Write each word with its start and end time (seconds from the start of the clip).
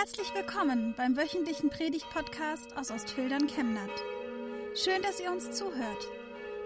Herzlich 0.00 0.34
willkommen 0.34 0.94
beim 0.96 1.14
wöchentlichen 1.14 1.68
Predigt-Podcast 1.68 2.74
aus 2.74 2.90
Ostfildern 2.90 3.46
Chemnat. 3.48 3.90
Schön, 4.74 5.02
dass 5.02 5.20
ihr 5.20 5.30
uns 5.30 5.50
zuhört. 5.50 6.08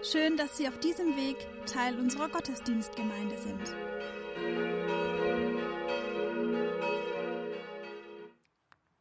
Schön, 0.03 0.37
dass 0.37 0.55
Sie 0.55 0.69
auf 0.69 0.79
diesem 0.79 1.17
Weg 1.17 1.35
Teil 1.65 1.99
unserer 1.99 2.29
Gottesdienstgemeinde 2.29 3.37
sind. 3.37 3.75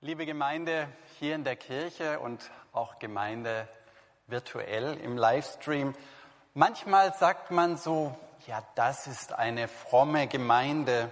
Liebe 0.00 0.26
Gemeinde 0.26 0.88
hier 1.20 1.36
in 1.36 1.44
der 1.44 1.54
Kirche 1.54 2.18
und 2.18 2.50
auch 2.72 2.98
Gemeinde 2.98 3.68
virtuell 4.26 4.96
im 4.96 5.16
Livestream, 5.16 5.94
manchmal 6.54 7.14
sagt 7.14 7.52
man 7.52 7.76
so, 7.76 8.12
ja, 8.48 8.64
das 8.74 9.06
ist 9.06 9.32
eine 9.32 9.68
fromme 9.68 10.26
Gemeinde. 10.26 11.08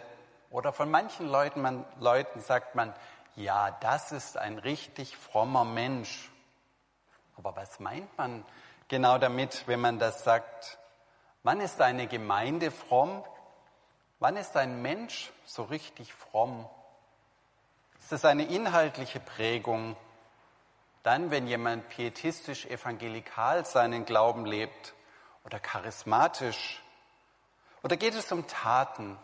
Oder 0.53 0.75
von 0.75 0.91
manchen 0.91 1.29
Leuten, 1.29 1.63
man, 1.63 1.87
Leuten 1.99 2.41
sagt 2.41 2.75
man, 2.75 2.95
ja, 3.37 3.71
das 3.71 4.13
ist 4.13 4.37
ein 4.37 4.59
richtig 4.59 5.17
frommer 5.17 5.65
Mensch. 5.65 6.31
Aber 7.39 7.57
was 7.57 7.81
meint 7.81 8.17
man 8.19 8.45
genau 8.87 9.17
damit, 9.17 9.67
wenn 9.67 9.81
man 9.81 9.99
das 9.99 10.25
sagt? 10.25 10.79
Wann 11.43 11.61
ist 11.61 11.81
eine 11.81 12.07
Gemeinde 12.07 12.71
fromm? 12.71 13.25
Wann 14.19 14.37
ist 14.37 14.55
ein 14.59 14.83
Mensch 14.83 15.33
so 15.47 15.63
richtig 15.63 16.13
fromm? 16.13 16.69
Ist 17.99 18.13
das 18.13 18.27
eine 18.27 18.45
inhaltliche 18.45 19.21
Prägung? 19.21 19.97
Dann, 21.03 21.31
wenn 21.31 21.47
jemand 21.47 21.89
pietistisch 21.89 22.67
evangelikal 22.67 23.65
seinen 23.65 24.05
Glauben 24.05 24.45
lebt 24.45 24.93
oder 25.45 25.59
charismatisch? 25.59 26.83
Oder 27.83 27.97
geht 27.97 28.15
es 28.15 28.31
um 28.31 28.47
Taten? 28.47 29.19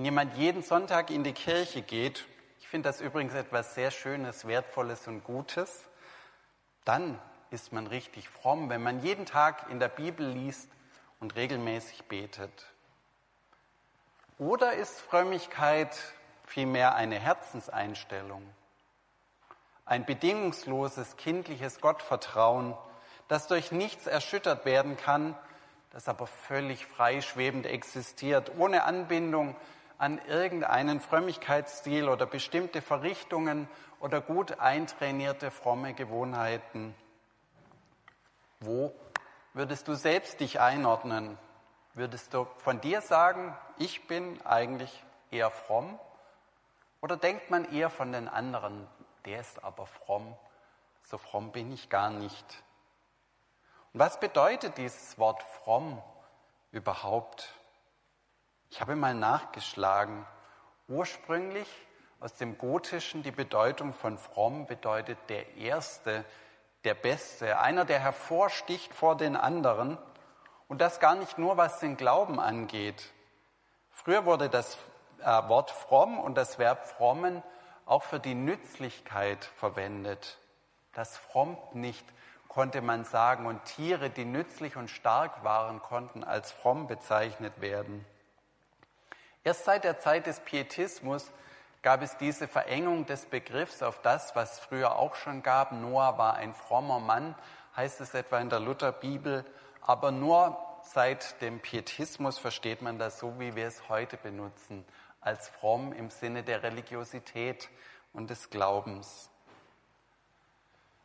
Wenn 0.00 0.06
jemand 0.06 0.34
jeden 0.38 0.62
Sonntag 0.62 1.10
in 1.10 1.24
die 1.24 1.34
Kirche 1.34 1.82
geht, 1.82 2.26
ich 2.58 2.68
finde 2.68 2.88
das 2.88 3.02
übrigens 3.02 3.34
etwas 3.34 3.74
sehr 3.74 3.90
Schönes, 3.90 4.46
Wertvolles 4.46 5.06
und 5.06 5.24
Gutes, 5.24 5.84
dann 6.86 7.18
ist 7.50 7.70
man 7.74 7.86
richtig 7.86 8.26
fromm, 8.26 8.70
wenn 8.70 8.82
man 8.82 9.02
jeden 9.02 9.26
Tag 9.26 9.66
in 9.68 9.78
der 9.78 9.90
Bibel 9.90 10.26
liest 10.26 10.70
und 11.20 11.36
regelmäßig 11.36 12.04
betet. 12.04 12.72
Oder 14.38 14.72
ist 14.72 14.98
Frömmigkeit 15.02 15.94
vielmehr 16.46 16.94
eine 16.94 17.18
Herzenseinstellung, 17.18 18.42
ein 19.84 20.06
bedingungsloses 20.06 21.18
kindliches 21.18 21.78
Gottvertrauen, 21.82 22.74
das 23.28 23.48
durch 23.48 23.70
nichts 23.70 24.06
erschüttert 24.06 24.64
werden 24.64 24.96
kann, 24.96 25.36
das 25.90 26.08
aber 26.08 26.26
völlig 26.26 26.86
freischwebend 26.86 27.66
existiert, 27.66 28.50
ohne 28.56 28.84
Anbindung 28.84 29.56
an 30.00 30.18
irgendeinen 30.26 30.98
Frömmigkeitsstil 30.98 32.08
oder 32.08 32.24
bestimmte 32.24 32.80
Verrichtungen 32.80 33.68
oder 34.00 34.22
gut 34.22 34.58
eintrainierte 34.58 35.50
fromme 35.50 35.92
Gewohnheiten. 35.92 36.94
Wo 38.60 38.94
würdest 39.52 39.88
du 39.88 39.94
selbst 39.94 40.40
dich 40.40 40.58
einordnen? 40.58 41.36
Würdest 41.92 42.32
du 42.32 42.46
von 42.56 42.80
dir 42.80 43.02
sagen, 43.02 43.54
ich 43.76 44.06
bin 44.06 44.40
eigentlich 44.46 45.04
eher 45.30 45.50
fromm? 45.50 46.00
Oder 47.02 47.18
denkt 47.18 47.50
man 47.50 47.70
eher 47.70 47.90
von 47.90 48.10
den 48.10 48.26
anderen, 48.26 48.88
der 49.26 49.40
ist 49.40 49.62
aber 49.62 49.84
fromm, 49.84 50.34
so 51.02 51.18
fromm 51.18 51.52
bin 51.52 51.72
ich 51.72 51.90
gar 51.90 52.08
nicht? 52.08 52.62
Und 53.92 54.00
was 54.00 54.18
bedeutet 54.18 54.78
dieses 54.78 55.18
Wort 55.18 55.42
fromm 55.42 56.02
überhaupt? 56.72 57.54
Ich 58.70 58.80
habe 58.80 58.94
mal 58.94 59.14
nachgeschlagen. 59.14 60.24
Ursprünglich 60.86 61.68
aus 62.20 62.34
dem 62.34 62.56
Gotischen 62.56 63.24
die 63.24 63.32
Bedeutung 63.32 63.92
von 63.92 64.16
fromm 64.16 64.66
bedeutet 64.66 65.18
der 65.28 65.56
Erste, 65.56 66.24
der 66.84 66.94
Beste, 66.94 67.58
einer, 67.58 67.84
der 67.84 67.98
hervorsticht 67.98 68.94
vor 68.94 69.16
den 69.16 69.34
anderen. 69.34 69.98
Und 70.68 70.80
das 70.80 71.00
gar 71.00 71.16
nicht 71.16 71.36
nur, 71.36 71.56
was 71.56 71.80
den 71.80 71.96
Glauben 71.96 72.38
angeht. 72.38 73.12
Früher 73.90 74.24
wurde 74.24 74.48
das 74.48 74.78
äh, 75.18 75.24
Wort 75.48 75.72
fromm 75.72 76.20
und 76.20 76.36
das 76.36 76.58
Verb 76.60 76.86
frommen 76.86 77.42
auch 77.86 78.04
für 78.04 78.20
die 78.20 78.36
Nützlichkeit 78.36 79.44
verwendet. 79.44 80.38
Das 80.92 81.16
frommt 81.16 81.74
nicht, 81.74 82.04
konnte 82.46 82.82
man 82.82 83.04
sagen, 83.04 83.46
und 83.46 83.64
Tiere, 83.64 84.10
die 84.10 84.24
nützlich 84.24 84.76
und 84.76 84.88
stark 84.90 85.42
waren, 85.42 85.82
konnten 85.82 86.22
als 86.22 86.52
fromm 86.52 86.86
bezeichnet 86.86 87.60
werden. 87.60 88.06
Erst 89.42 89.64
seit 89.64 89.84
der 89.84 89.98
Zeit 89.98 90.26
des 90.26 90.40
Pietismus 90.40 91.30
gab 91.82 92.02
es 92.02 92.16
diese 92.18 92.46
Verengung 92.46 93.06
des 93.06 93.24
Begriffs 93.24 93.82
auf 93.82 94.02
das, 94.02 94.36
was 94.36 94.58
früher 94.60 94.96
auch 94.96 95.14
schon 95.14 95.42
gab. 95.42 95.72
Noah 95.72 96.18
war 96.18 96.34
ein 96.34 96.52
frommer 96.52 97.00
Mann, 97.00 97.34
heißt 97.74 98.00
es 98.02 98.12
etwa 98.12 98.38
in 98.38 98.50
der 98.50 98.60
Lutherbibel. 98.60 99.44
Aber 99.80 100.10
nur 100.10 100.58
seit 100.82 101.40
dem 101.40 101.60
Pietismus 101.60 102.38
versteht 102.38 102.82
man 102.82 102.98
das 102.98 103.18
so, 103.18 103.38
wie 103.38 103.56
wir 103.56 103.66
es 103.66 103.88
heute 103.88 104.18
benutzen, 104.18 104.84
als 105.22 105.48
fromm 105.48 105.92
im 105.94 106.10
Sinne 106.10 106.42
der 106.42 106.62
Religiosität 106.62 107.70
und 108.12 108.28
des 108.28 108.50
Glaubens. 108.50 109.30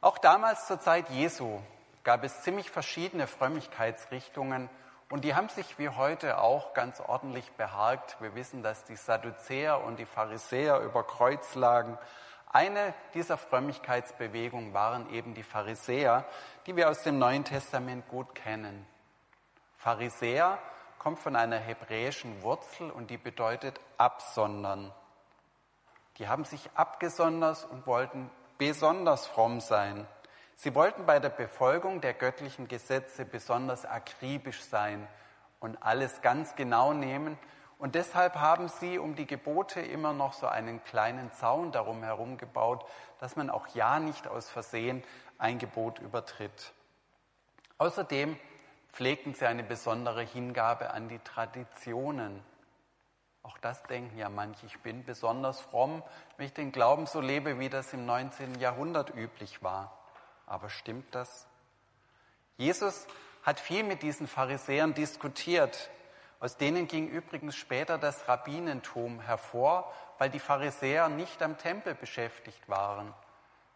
Auch 0.01 0.17
damals 0.17 0.67
zur 0.67 0.79
Zeit 0.79 1.09
Jesu 1.09 1.61
gab 2.03 2.23
es 2.23 2.41
ziemlich 2.43 2.69
verschiedene 2.69 3.27
Frömmigkeitsrichtungen 3.27 4.69
und 5.09 5.23
die 5.23 5.35
haben 5.35 5.49
sich 5.49 5.77
wie 5.77 5.89
heute 5.89 6.39
auch 6.39 6.73
ganz 6.73 6.99
ordentlich 6.99 7.51
beharkt. 7.53 8.17
Wir 8.21 8.33
wissen, 8.35 8.63
dass 8.63 8.83
die 8.85 8.95
Sadduzäer 8.95 9.83
und 9.83 9.97
die 9.99 10.05
Pharisäer 10.05 10.79
über 10.79 11.03
Kreuz 11.03 11.55
lagen. 11.55 11.97
Eine 12.51 12.93
dieser 13.13 13.37
Frömmigkeitsbewegungen 13.37 14.73
waren 14.73 15.09
eben 15.11 15.33
die 15.33 15.43
Pharisäer, 15.43 16.25
die 16.65 16.75
wir 16.75 16.89
aus 16.89 17.03
dem 17.03 17.19
Neuen 17.19 17.43
Testament 17.43 18.07
gut 18.07 18.33
kennen. 18.33 18.87
Pharisäer 19.77 20.57
kommt 20.97 21.19
von 21.19 21.35
einer 21.35 21.57
hebräischen 21.57 22.41
Wurzel 22.41 22.89
und 22.89 23.11
die 23.11 23.17
bedeutet 23.17 23.79
absondern. 23.97 24.91
Die 26.17 26.27
haben 26.27 26.45
sich 26.45 26.69
abgesondert 26.73 27.67
und 27.69 27.85
wollten 27.85 28.31
besonders 28.57 29.27
fromm 29.27 29.59
sein. 29.59 30.07
Sie 30.55 30.73
wollten 30.73 31.05
bei 31.05 31.19
der 31.19 31.29
Befolgung 31.29 31.99
der 31.99 32.13
göttlichen 32.13 32.67
Gesetze 32.67 33.25
besonders 33.25 33.85
akribisch 33.85 34.61
sein 34.63 35.05
und 35.59 35.81
alles 35.83 36.21
ganz 36.21 36.55
genau 36.55 36.93
nehmen. 36.93 37.37
Und 37.77 37.95
deshalb 37.95 38.35
haben 38.35 38.69
sie 38.69 38.97
um 38.97 39.15
die 39.15 39.27
Gebote 39.27 39.81
immer 39.81 40.13
noch 40.13 40.31
so 40.31 40.47
einen 40.47 40.81
kleinen 40.85 41.31
Zaun 41.33 41.73
darum 41.73 42.03
herum 42.03 42.37
gebaut, 42.37 42.85
dass 43.19 43.35
man 43.35 43.49
auch 43.49 43.67
ja 43.75 43.99
nicht 43.99 44.27
aus 44.27 44.49
Versehen 44.49 45.03
ein 45.37 45.59
Gebot 45.59 45.99
übertritt. 45.99 46.73
Außerdem 47.77 48.39
pflegten 48.93 49.33
sie 49.33 49.45
eine 49.45 49.63
besondere 49.63 50.21
Hingabe 50.21 50.91
an 50.91 51.09
die 51.09 51.19
Traditionen. 51.19 52.41
Auch 53.43 53.57
das 53.57 53.83
denken 53.83 54.17
ja 54.17 54.29
manche, 54.29 54.65
ich 54.65 54.79
bin 54.79 55.03
besonders 55.03 55.59
fromm, 55.59 56.01
wenn 56.37 56.45
ich 56.45 56.53
den 56.53 56.71
Glauben 56.71 57.05
so 57.05 57.19
lebe, 57.19 57.59
wie 57.59 57.69
das 57.69 57.91
im 57.91 58.05
19. 58.05 58.57
Jahrhundert 58.59 59.13
üblich 59.13 59.61
war. 59.61 60.04
Aber 60.45 60.69
stimmt 60.69 61.13
das? 61.13 61.47
Jesus 62.57 63.07
hat 63.43 63.59
viel 63.59 63.83
mit 63.83 64.01
diesen 64.01 64.27
Pharisäern 64.27 64.93
diskutiert. 64.93 65.89
Aus 66.39 66.57
denen 66.57 66.87
ging 66.87 67.07
übrigens 67.07 67.55
später 67.55 67.97
das 67.97 68.27
Rabbinentum 68.27 69.19
hervor, 69.19 69.91
weil 70.17 70.29
die 70.29 70.39
Pharisäer 70.39 71.09
nicht 71.09 71.41
am 71.41 71.57
Tempel 71.57 71.95
beschäftigt 71.95 72.67
waren. 72.67 73.13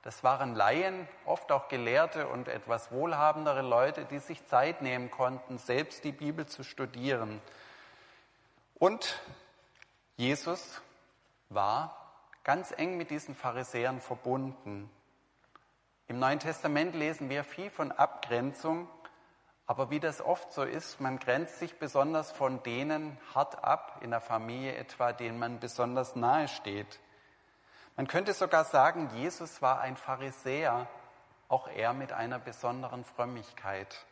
Das 0.01 0.23
waren 0.23 0.55
Laien, 0.55 1.07
oft 1.25 1.51
auch 1.51 1.67
Gelehrte 1.67 2.27
und 2.27 2.47
etwas 2.47 2.91
wohlhabendere 2.91 3.61
Leute, 3.61 4.05
die 4.05 4.19
sich 4.19 4.45
Zeit 4.47 4.81
nehmen 4.81 5.11
konnten, 5.11 5.57
selbst 5.57 6.05
die 6.05 6.13
Bibel 6.13 6.45
zu 6.45 6.63
studieren. 6.63 7.41
Und 8.75 9.19
Jesus 10.15 10.81
war 11.49 11.95
ganz 12.45 12.71
eng 12.71 12.95
mit 12.95 13.09
diesen 13.09 13.35
Pharisäern 13.35 13.99
verbunden. 13.99 14.89
Im 16.09 16.17
Neuen 16.17 16.39
Testament 16.39 16.95
lesen 16.95 17.29
wir 17.29 17.43
viel 17.43 17.69
von 17.69 17.91
Abgrenzung, 17.91 18.89
aber 19.67 19.91
wie 19.91 19.99
das 19.99 20.21
oft 20.21 20.51
so 20.51 20.63
ist, 20.63 20.99
man 20.99 21.19
grenzt 21.19 21.59
sich 21.59 21.77
besonders 21.77 22.31
von 22.31 22.63
denen 22.63 23.15
hart 23.35 23.63
ab, 23.63 23.99
in 24.01 24.09
der 24.09 24.19
Familie 24.19 24.73
etwa, 24.73 25.13
denen 25.13 25.37
man 25.37 25.59
besonders 25.59 26.15
nahe 26.15 26.47
steht. 26.47 26.99
Man 27.95 28.07
könnte 28.07 28.33
sogar 28.33 28.65
sagen, 28.65 29.11
Jesus 29.13 29.61
war 29.61 29.81
ein 29.81 29.97
Pharisäer, 29.97 30.87
auch 31.47 31.67
er 31.67 31.93
mit 31.93 32.11
einer 32.11 32.39
besonderen 32.39 33.03
Frömmigkeit, 33.03 34.03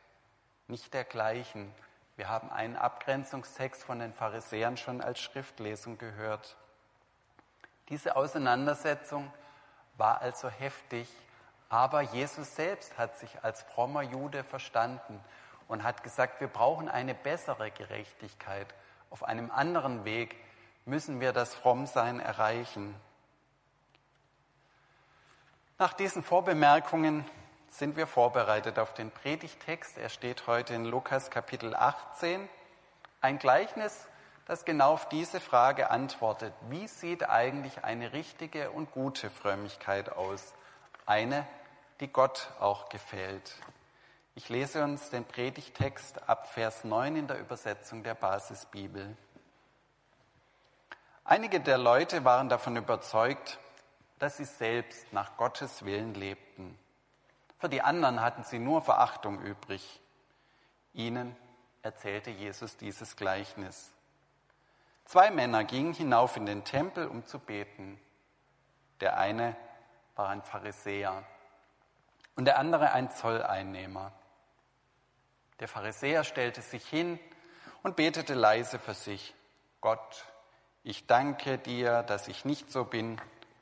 nicht 0.68 0.94
dergleichen. 0.94 1.74
Wir 2.16 2.30
haben 2.30 2.52
einen 2.52 2.76
Abgrenzungstext 2.76 3.84
von 3.84 3.98
den 3.98 4.14
Pharisäern 4.14 4.78
schon 4.78 5.02
als 5.02 5.20
Schriftlesung 5.20 5.98
gehört. 5.98 6.58
Diese 7.90 8.16
Auseinandersetzung 8.16 9.34
war 9.98 10.22
also 10.22 10.48
heftig 10.48 11.10
aber 11.70 12.02
Jesus 12.02 12.56
selbst 12.56 12.98
hat 12.98 13.18
sich 13.18 13.44
als 13.44 13.62
frommer 13.64 14.02
Jude 14.02 14.44
verstanden 14.44 15.20
und 15.68 15.84
hat 15.84 16.04
gesagt, 16.04 16.40
wir 16.40 16.48
brauchen 16.48 16.88
eine 16.88 17.14
bessere 17.14 17.72
Gerechtigkeit. 17.72 18.68
Auf 19.10 19.24
einem 19.24 19.52
anderen 19.52 20.06
Weg 20.06 20.36
müssen 20.86 21.20
wir 21.20 21.34
das 21.34 21.54
Frommsein 21.54 22.20
erreichen. 22.20 22.96
Nach 25.78 25.94
diesen 25.94 26.24
Vorbemerkungen 26.24 27.26
sind 27.70 27.98
wir 27.98 28.08
vorbereitet 28.08 28.80
auf 28.80 28.94
den 28.94 29.12
Predigtext. 29.12 29.98
Er 29.98 30.10
steht 30.10 30.48
heute 30.48 30.74
in 30.74 30.86
Lukas 30.86 31.30
Kapitel 31.30 31.76
18. 31.76 32.48
Ein 33.22 33.38
Gleichnis, 33.38 34.08
das 34.46 34.64
genau 34.64 34.94
auf 34.94 35.10
diese 35.10 35.40
Frage 35.40 35.90
antwortet. 35.90 36.54
Wie 36.70 36.88
sieht 36.88 37.30
eigentlich 37.30 37.84
eine 37.84 38.14
richtige 38.14 38.72
und 38.72 38.92
gute 38.92 39.30
Frömmigkeit 39.30 40.10
aus? 40.14 40.54
Eine, 41.06 41.46
die 42.00 42.08
Gott 42.08 42.52
auch 42.60 42.90
gefällt. 42.90 43.56
Ich 44.36 44.50
lese 44.50 44.84
uns 44.84 45.10
den 45.10 45.26
Predigtext 45.26 46.30
ab 46.30 46.52
Vers 46.54 46.84
9 46.84 47.16
in 47.16 47.28
der 47.28 47.40
Übersetzung 47.40 48.04
der 48.04 48.14
Basisbibel. 48.14 49.18
Einige 51.24 51.60
der 51.60 51.78
Leute 51.78 52.24
waren 52.24 52.48
davon 52.48 52.76
überzeugt, 52.78 53.60
dass 54.20 54.38
sie 54.38 54.46
selbst 54.46 55.12
nach 55.12 55.38
Gottes 55.38 55.86
Willen 55.86 56.14
lebten. 56.14 56.78
Für 57.58 57.70
die 57.70 57.82
anderen 57.82 58.22
hatten 58.22 58.44
sie 58.44 58.60
nur 58.60 58.82
Verachtung 58.82 59.42
übrig. 59.42 60.00
Ihnen 60.94 61.36
erzählte 61.82 62.30
Jesus 62.30 62.78
dieses 62.78 63.16
Gleichnis. 63.16 63.92
Zwei 65.06 65.32
Männer 65.32 65.64
gingen 65.64 65.94
hinauf 65.94 66.38
in 66.38 66.46
den 66.46 66.64
Tempel, 66.64 67.08
um 67.08 67.26
zu 67.26 67.40
beten. 67.40 68.00
Der 69.02 69.18
eine 69.18 69.56
war 70.16 70.30
ein 70.30 70.44
Pharisäer 70.44 71.24
und 72.38 72.46
der 72.46 72.60
andere 72.60 72.92
ein 72.92 73.12
Zolleinnehmer. 73.12 74.14
Der 75.60 75.68
Pharisäer 75.68 76.24
stellte 76.24 76.62
sich 76.62 76.88
hin 76.88 77.20
und 77.84 77.96
betete 77.96 78.36
leise 78.36 78.80
für 78.80 78.94
sich. 78.94 79.34
Gott, 79.82 80.26
ich 80.84 81.08
danke 81.08 81.58
dir, 81.58 82.04
dass 82.04 82.28
ich 82.28 82.46
nicht 82.46 82.72
so 82.72 82.86
bin 82.86 83.20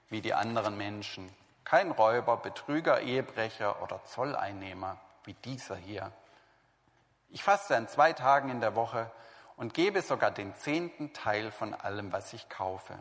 wie 0.10 0.22
die 0.22 0.34
anderen 0.34 0.78
Menschen. 0.78 1.34
Kein 1.64 1.90
Räuber, 1.92 2.38
Betrüger, 2.38 3.00
Ehebrecher 3.00 3.82
oder 3.82 4.04
Zolleinnehmer 4.04 5.00
wie 5.24 5.34
dieser 5.34 5.78
hier. 5.78 6.12
Ich 7.30 7.44
faste 7.44 7.76
an 7.78 7.88
zwei 7.88 8.14
Tagen 8.14 8.50
in 8.50 8.60
der 8.60 8.76
Woche 8.76 9.10
und 9.56 9.74
gebe 9.74 10.02
sogar 10.02 10.32
den 10.32 10.54
zehnten 10.56 11.14
Teil 11.14 11.50
von 11.50 11.74
allem, 11.74 12.12
was 12.12 12.34
ich 12.34 12.50
kaufe. 12.50 13.00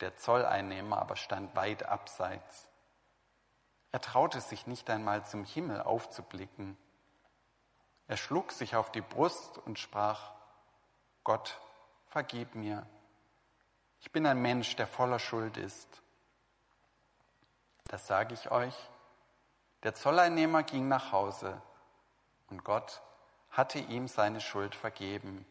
Der 0.00 0.16
Zolleinnehmer 0.16 0.98
aber 0.98 1.14
stand 1.14 1.54
weit 1.54 1.84
abseits. 1.84 2.69
Er 3.92 4.00
traute 4.00 4.40
sich 4.40 4.66
nicht 4.66 4.88
einmal 4.88 5.24
zum 5.26 5.44
Himmel 5.44 5.82
aufzublicken. 5.82 6.76
Er 8.06 8.16
schlug 8.16 8.52
sich 8.52 8.76
auf 8.76 8.90
die 8.92 9.00
Brust 9.00 9.58
und 9.58 9.78
sprach, 9.78 10.32
Gott, 11.24 11.60
vergib 12.06 12.54
mir. 12.54 12.86
Ich 14.00 14.10
bin 14.12 14.26
ein 14.26 14.40
Mensch, 14.40 14.76
der 14.76 14.86
voller 14.86 15.18
Schuld 15.18 15.56
ist. 15.56 16.02
Das 17.84 18.06
sage 18.06 18.34
ich 18.34 18.50
euch. 18.50 18.74
Der 19.82 19.94
Zolleinnehmer 19.94 20.62
ging 20.62 20.88
nach 20.88 21.12
Hause 21.12 21.60
und 22.48 22.64
Gott 22.64 23.02
hatte 23.50 23.78
ihm 23.78 24.08
seine 24.08 24.40
Schuld 24.40 24.74
vergeben. 24.74 25.44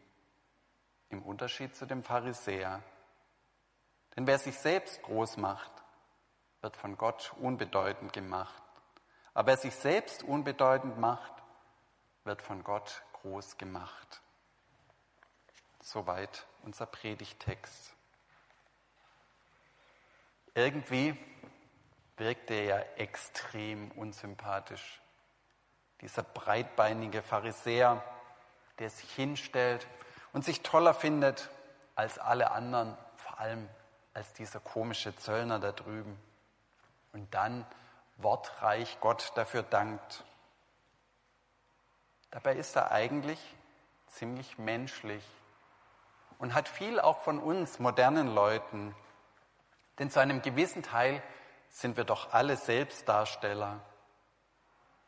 Im 1.10 1.22
Unterschied 1.22 1.74
zu 1.74 1.86
dem 1.86 2.02
Pharisäer. 2.02 2.82
Denn 4.16 4.26
wer 4.26 4.38
sich 4.38 4.58
selbst 4.58 5.02
groß 5.02 5.36
macht, 5.36 5.70
wird 6.60 6.76
von 6.76 6.96
Gott 6.96 7.32
unbedeutend 7.40 8.12
gemacht. 8.12 8.62
Aber 9.34 9.48
wer 9.48 9.56
sich 9.56 9.74
selbst 9.74 10.22
unbedeutend 10.22 10.98
macht, 10.98 11.32
wird 12.24 12.42
von 12.42 12.64
Gott 12.64 13.02
groß 13.14 13.56
gemacht. 13.56 14.20
Soweit 15.80 16.46
unser 16.62 16.86
Predigtext. 16.86 17.94
Irgendwie 20.54 21.16
wirkt 22.16 22.50
er 22.50 22.64
ja 22.64 22.78
extrem 22.96 23.90
unsympathisch. 23.92 25.00
Dieser 26.02 26.22
breitbeinige 26.22 27.22
Pharisäer, 27.22 28.04
der 28.78 28.90
sich 28.90 29.10
hinstellt 29.14 29.86
und 30.32 30.44
sich 30.44 30.62
toller 30.62 30.92
findet 30.92 31.48
als 31.94 32.18
alle 32.18 32.50
anderen, 32.50 32.96
vor 33.16 33.38
allem 33.38 33.68
als 34.12 34.32
dieser 34.34 34.60
komische 34.60 35.14
Zöllner 35.16 35.58
da 35.58 35.72
drüben. 35.72 36.18
Und 37.12 37.34
dann 37.34 37.66
wortreich 38.16 38.98
Gott 39.00 39.32
dafür 39.34 39.62
dankt. 39.62 40.24
Dabei 42.30 42.54
ist 42.54 42.76
er 42.76 42.92
eigentlich 42.92 43.40
ziemlich 44.06 44.58
menschlich 44.58 45.24
und 46.38 46.54
hat 46.54 46.68
viel 46.68 47.00
auch 47.00 47.20
von 47.20 47.38
uns 47.38 47.78
modernen 47.78 48.34
Leuten. 48.34 48.94
Denn 49.98 50.10
zu 50.10 50.20
einem 50.20 50.42
gewissen 50.42 50.82
Teil 50.82 51.22
sind 51.68 51.96
wir 51.96 52.04
doch 52.04 52.32
alle 52.32 52.56
Selbstdarsteller. 52.56 53.80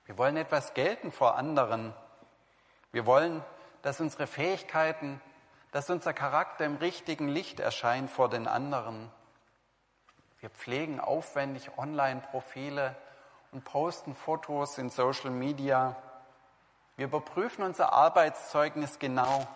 Wir 0.04 0.18
wollen 0.18 0.36
etwas 0.36 0.74
gelten 0.74 1.12
vor 1.12 1.36
anderen. 1.36 1.94
Wir 2.90 3.06
wollen, 3.06 3.44
dass 3.82 4.00
unsere 4.00 4.26
Fähigkeiten, 4.26 5.20
dass 5.70 5.90
unser 5.90 6.12
Charakter 6.12 6.64
im 6.64 6.76
richtigen 6.76 7.28
Licht 7.28 7.60
erscheint 7.60 8.10
vor 8.10 8.28
den 8.28 8.46
anderen. 8.46 9.10
Wir 10.42 10.50
pflegen 10.50 10.98
aufwendig 10.98 11.70
Online-Profile 11.78 12.96
und 13.52 13.62
posten 13.62 14.16
Fotos 14.16 14.76
in 14.76 14.90
Social 14.90 15.30
Media. 15.30 15.94
Wir 16.96 17.06
überprüfen 17.06 17.62
unser 17.62 17.92
Arbeitszeugnis 17.92 18.98
genau, 18.98 19.46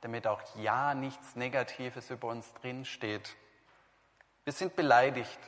damit 0.00 0.26
auch 0.26 0.40
ja 0.56 0.94
nichts 0.94 1.36
Negatives 1.36 2.08
über 2.08 2.28
uns 2.28 2.50
drinsteht. 2.54 3.36
Wir 4.44 4.54
sind 4.54 4.76
beleidigt, 4.76 5.38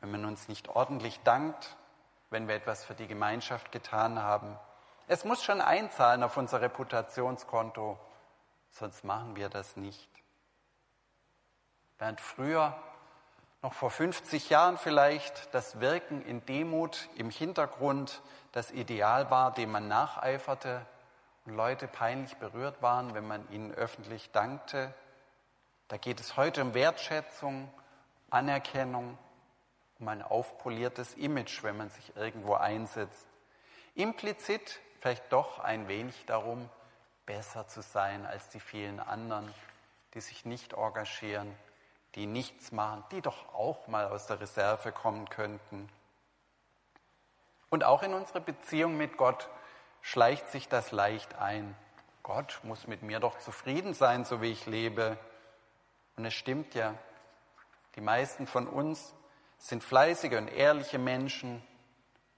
wenn 0.00 0.10
man 0.10 0.26
uns 0.26 0.46
nicht 0.46 0.68
ordentlich 0.68 1.18
dankt, 1.20 1.74
wenn 2.28 2.48
wir 2.48 2.54
etwas 2.54 2.84
für 2.84 2.94
die 2.94 3.06
Gemeinschaft 3.06 3.72
getan 3.72 4.20
haben. 4.20 4.58
Es 5.08 5.24
muss 5.24 5.42
schon 5.42 5.62
einzahlen 5.62 6.22
auf 6.22 6.36
unser 6.36 6.60
Reputationskonto, 6.60 7.98
sonst 8.72 9.04
machen 9.04 9.36
wir 9.36 9.48
das 9.48 9.78
nicht. 9.78 10.10
Während 11.98 12.20
früher, 12.20 12.76
noch 13.62 13.72
vor 13.72 13.90
50 13.90 14.50
Jahren 14.50 14.76
vielleicht, 14.76 15.54
das 15.54 15.80
Wirken 15.80 16.20
in 16.26 16.44
Demut 16.44 17.08
im 17.14 17.30
Hintergrund 17.30 18.20
das 18.50 18.72
Ideal 18.72 19.30
war, 19.30 19.54
dem 19.54 19.70
man 19.70 19.88
nacheiferte, 19.88 20.84
und 21.44 21.54
Leute 21.54 21.88
peinlich 21.88 22.36
berührt 22.36 22.82
waren, 22.82 23.14
wenn 23.14 23.26
man 23.26 23.48
ihnen 23.50 23.72
öffentlich 23.72 24.30
dankte. 24.30 24.94
Da 25.88 25.96
geht 25.96 26.20
es 26.20 26.36
heute 26.36 26.62
um 26.62 26.74
Wertschätzung, 26.74 27.72
Anerkennung, 28.30 29.18
um 29.98 30.08
ein 30.08 30.22
aufpoliertes 30.22 31.14
Image, 31.14 31.64
wenn 31.64 31.76
man 31.76 31.90
sich 31.90 32.16
irgendwo 32.16 32.54
einsetzt. 32.54 33.26
Implizit 33.94 34.80
vielleicht 35.00 35.32
doch 35.32 35.58
ein 35.58 35.88
wenig 35.88 36.26
darum, 36.26 36.68
besser 37.26 37.66
zu 37.66 37.82
sein 37.82 38.24
als 38.24 38.48
die 38.48 38.60
vielen 38.60 39.00
anderen, 39.00 39.52
die 40.14 40.20
sich 40.20 40.44
nicht 40.44 40.74
engagieren, 40.74 41.52
die 42.14 42.26
nichts 42.26 42.72
machen, 42.72 43.04
die 43.10 43.22
doch 43.22 43.54
auch 43.54 43.86
mal 43.88 44.06
aus 44.06 44.26
der 44.26 44.40
Reserve 44.40 44.92
kommen 44.92 45.28
könnten. 45.28 45.88
Und 47.70 47.84
auch 47.84 48.02
in 48.02 48.12
unserer 48.12 48.40
Beziehung 48.40 48.96
mit 48.96 49.16
Gott 49.16 49.48
schleicht 50.02 50.48
sich 50.50 50.68
das 50.68 50.92
leicht 50.92 51.36
ein. 51.36 51.74
Gott 52.22 52.60
muss 52.62 52.86
mit 52.86 53.02
mir 53.02 53.18
doch 53.18 53.38
zufrieden 53.38 53.94
sein, 53.94 54.24
so 54.24 54.42
wie 54.42 54.52
ich 54.52 54.66
lebe. 54.66 55.16
Und 56.16 56.26
es 56.26 56.34
stimmt 56.34 56.74
ja, 56.74 56.94
die 57.96 58.00
meisten 58.00 58.46
von 58.46 58.66
uns 58.66 59.14
sind 59.58 59.82
fleißige 59.82 60.36
und 60.36 60.48
ehrliche 60.48 60.98
Menschen, 60.98 61.62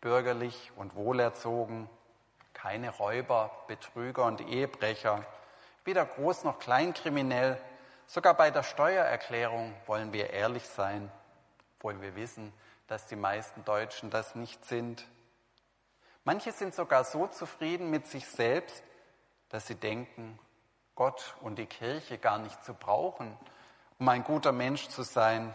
bürgerlich 0.01 0.73
und 0.77 0.95
wohlerzogen, 0.95 1.89
keine 2.53 2.91
Räuber, 2.91 3.51
Betrüger 3.67 4.25
und 4.25 4.41
Ehebrecher, 4.41 5.25
weder 5.85 6.05
groß 6.05 6.45
noch 6.45 6.59
kleinkriminell. 6.59 7.61
Sogar 8.07 8.35
bei 8.35 8.51
der 8.51 8.63
Steuererklärung 8.63 9.75
wollen 9.87 10.13
wir 10.13 10.31
ehrlich 10.31 10.67
sein, 10.69 11.11
obwohl 11.77 12.01
wir 12.01 12.15
wissen, 12.17 12.53
dass 12.87 13.07
die 13.07 13.17
meisten 13.17 13.65
Deutschen 13.65 14.11
das 14.11 14.35
nicht 14.35 14.65
sind. 14.65 15.07
Manche 16.25 16.53
sind 16.53 16.75
sogar 16.75 17.05
so 17.05 17.27
zufrieden 17.27 17.91
mit 17.91 18.07
sich 18.07 18.27
selbst, 18.27 18.85
dass 19.49 19.67
sie 19.67 19.75
denken, 19.75 20.39
Gott 20.95 21.35
und 21.41 21.57
die 21.57 21.67
Kirche 21.67 22.19
gar 22.19 22.39
nicht 22.39 22.63
zu 22.65 22.75
brauchen, 22.75 23.37
um 23.99 24.09
ein 24.09 24.23
guter 24.23 24.53
Mensch 24.53 24.89
zu 24.89 25.03
sein. 25.03 25.55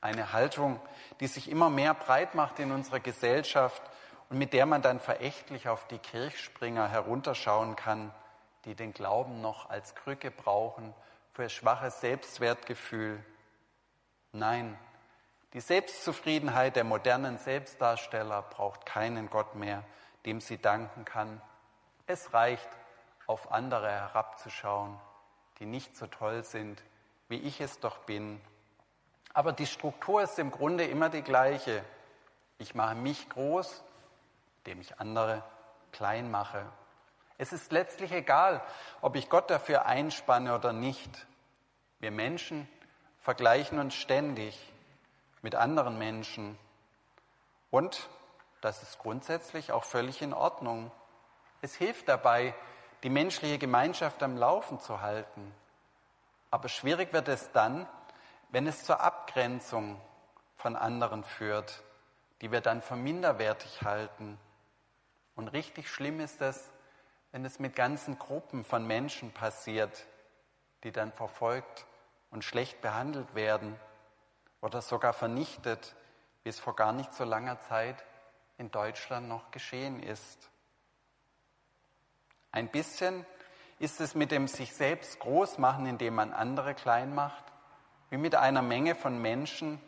Eine 0.00 0.32
Haltung, 0.32 0.80
die 1.20 1.26
sich 1.26 1.50
immer 1.50 1.70
mehr 1.70 1.94
breit 1.94 2.34
macht 2.34 2.58
in 2.58 2.72
unserer 2.72 3.00
Gesellschaft 3.00 3.82
und 4.28 4.38
mit 4.38 4.52
der 4.52 4.66
man 4.66 4.82
dann 4.82 5.00
verächtlich 5.00 5.68
auf 5.68 5.86
die 5.88 5.98
Kirchspringer 5.98 6.88
herunterschauen 6.88 7.76
kann, 7.76 8.12
die 8.64 8.74
den 8.74 8.92
Glauben 8.92 9.40
noch 9.40 9.70
als 9.70 9.94
Krücke 9.94 10.30
brauchen 10.30 10.94
für 11.32 11.48
schwaches 11.48 12.00
Selbstwertgefühl. 12.00 13.22
Nein, 14.32 14.78
die 15.54 15.60
Selbstzufriedenheit 15.60 16.76
der 16.76 16.84
modernen 16.84 17.38
Selbstdarsteller 17.38 18.42
braucht 18.42 18.86
keinen 18.86 19.28
Gott 19.28 19.54
mehr, 19.54 19.84
dem 20.24 20.40
sie 20.40 20.58
danken 20.58 21.04
kann. 21.04 21.42
Es 22.06 22.32
reicht, 22.32 22.68
auf 23.26 23.52
andere 23.52 23.90
herabzuschauen, 23.90 24.98
die 25.58 25.66
nicht 25.66 25.96
so 25.96 26.06
toll 26.06 26.44
sind, 26.44 26.82
wie 27.28 27.36
ich 27.36 27.60
es 27.60 27.80
doch 27.80 27.98
bin. 27.98 28.40
Aber 29.32 29.52
die 29.52 29.66
Struktur 29.66 30.22
ist 30.22 30.38
im 30.38 30.50
Grunde 30.50 30.84
immer 30.84 31.08
die 31.08 31.22
gleiche. 31.22 31.84
Ich 32.58 32.74
mache 32.74 32.94
mich 32.94 33.28
groß, 33.28 33.82
indem 34.58 34.80
ich 34.80 34.98
andere 35.00 35.42
klein 35.92 36.30
mache. 36.30 36.66
Es 37.42 37.52
ist 37.52 37.72
letztlich 37.72 38.12
egal, 38.12 38.62
ob 39.00 39.16
ich 39.16 39.28
Gott 39.28 39.50
dafür 39.50 39.84
einspanne 39.84 40.54
oder 40.54 40.72
nicht. 40.72 41.26
Wir 41.98 42.12
Menschen 42.12 42.68
vergleichen 43.18 43.80
uns 43.80 43.96
ständig 43.96 44.56
mit 45.40 45.56
anderen 45.56 45.98
Menschen. 45.98 46.56
Und 47.68 48.08
das 48.60 48.84
ist 48.84 49.00
grundsätzlich 49.00 49.72
auch 49.72 49.82
völlig 49.82 50.22
in 50.22 50.32
Ordnung. 50.32 50.92
Es 51.62 51.74
hilft 51.74 52.08
dabei, 52.08 52.54
die 53.02 53.10
menschliche 53.10 53.58
Gemeinschaft 53.58 54.22
am 54.22 54.36
Laufen 54.36 54.78
zu 54.78 55.00
halten. 55.00 55.52
Aber 56.52 56.68
schwierig 56.68 57.12
wird 57.12 57.26
es 57.26 57.50
dann, 57.50 57.88
wenn 58.50 58.68
es 58.68 58.84
zur 58.84 59.00
Abgrenzung 59.00 60.00
von 60.54 60.76
anderen 60.76 61.24
führt, 61.24 61.82
die 62.40 62.52
wir 62.52 62.60
dann 62.60 62.82
für 62.82 62.94
minderwertig 62.94 63.82
halten. 63.82 64.38
Und 65.34 65.48
richtig 65.48 65.90
schlimm 65.90 66.20
ist 66.20 66.40
es, 66.40 66.71
wenn 67.32 67.44
es 67.46 67.58
mit 67.58 67.74
ganzen 67.74 68.18
Gruppen 68.18 68.62
von 68.62 68.86
Menschen 68.86 69.32
passiert, 69.32 70.06
die 70.84 70.92
dann 70.92 71.12
verfolgt 71.12 71.86
und 72.30 72.44
schlecht 72.44 72.80
behandelt 72.82 73.34
werden 73.34 73.74
oder 74.60 74.82
sogar 74.82 75.14
vernichtet, 75.14 75.96
wie 76.42 76.50
es 76.50 76.60
vor 76.60 76.76
gar 76.76 76.92
nicht 76.92 77.12
so 77.14 77.24
langer 77.24 77.58
Zeit 77.60 78.04
in 78.58 78.70
Deutschland 78.70 79.28
noch 79.28 79.50
geschehen 79.50 80.02
ist. 80.02 80.50
Ein 82.52 82.68
bisschen 82.68 83.24
ist 83.78 84.00
es 84.00 84.14
mit 84.14 84.30
dem 84.30 84.46
sich 84.46 84.74
selbst 84.74 85.18
groß 85.18 85.56
machen, 85.58 85.86
indem 85.86 86.14
man 86.14 86.32
andere 86.32 86.74
klein 86.74 87.14
macht, 87.14 87.44
wie 88.10 88.18
mit 88.18 88.34
einer 88.34 88.62
Menge 88.62 88.94
von 88.94 89.20
Menschen, 89.20 89.80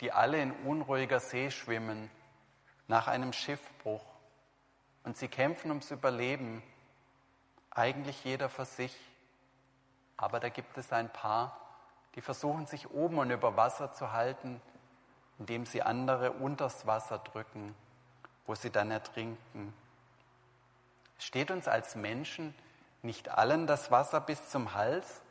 die 0.00 0.12
alle 0.12 0.40
in 0.40 0.52
unruhiger 0.64 1.20
See 1.20 1.50
schwimmen 1.50 2.10
nach 2.88 3.06
einem 3.06 3.34
Schiffbruch 3.34 4.09
und 5.04 5.16
sie 5.16 5.28
kämpfen 5.28 5.70
ums 5.70 5.90
Überleben, 5.90 6.62
eigentlich 7.70 8.24
jeder 8.24 8.48
für 8.48 8.64
sich. 8.64 8.96
Aber 10.16 10.40
da 10.40 10.48
gibt 10.48 10.76
es 10.76 10.92
ein 10.92 11.10
paar, 11.12 11.58
die 12.14 12.20
versuchen 12.20 12.66
sich 12.66 12.90
oben 12.90 13.18
und 13.18 13.30
über 13.30 13.56
Wasser 13.56 13.92
zu 13.92 14.12
halten, 14.12 14.60
indem 15.38 15.64
sie 15.64 15.82
andere 15.82 16.32
unters 16.32 16.86
Wasser 16.86 17.18
drücken, 17.18 17.74
wo 18.46 18.54
sie 18.54 18.70
dann 18.70 18.90
ertrinken. 18.90 19.72
Steht 21.18 21.50
uns 21.50 21.68
als 21.68 21.94
Menschen 21.94 22.54
nicht 23.02 23.28
allen 23.30 23.66
das 23.66 23.90
Wasser 23.90 24.20
bis 24.20 24.50
zum 24.50 24.74
Hals 24.74 25.22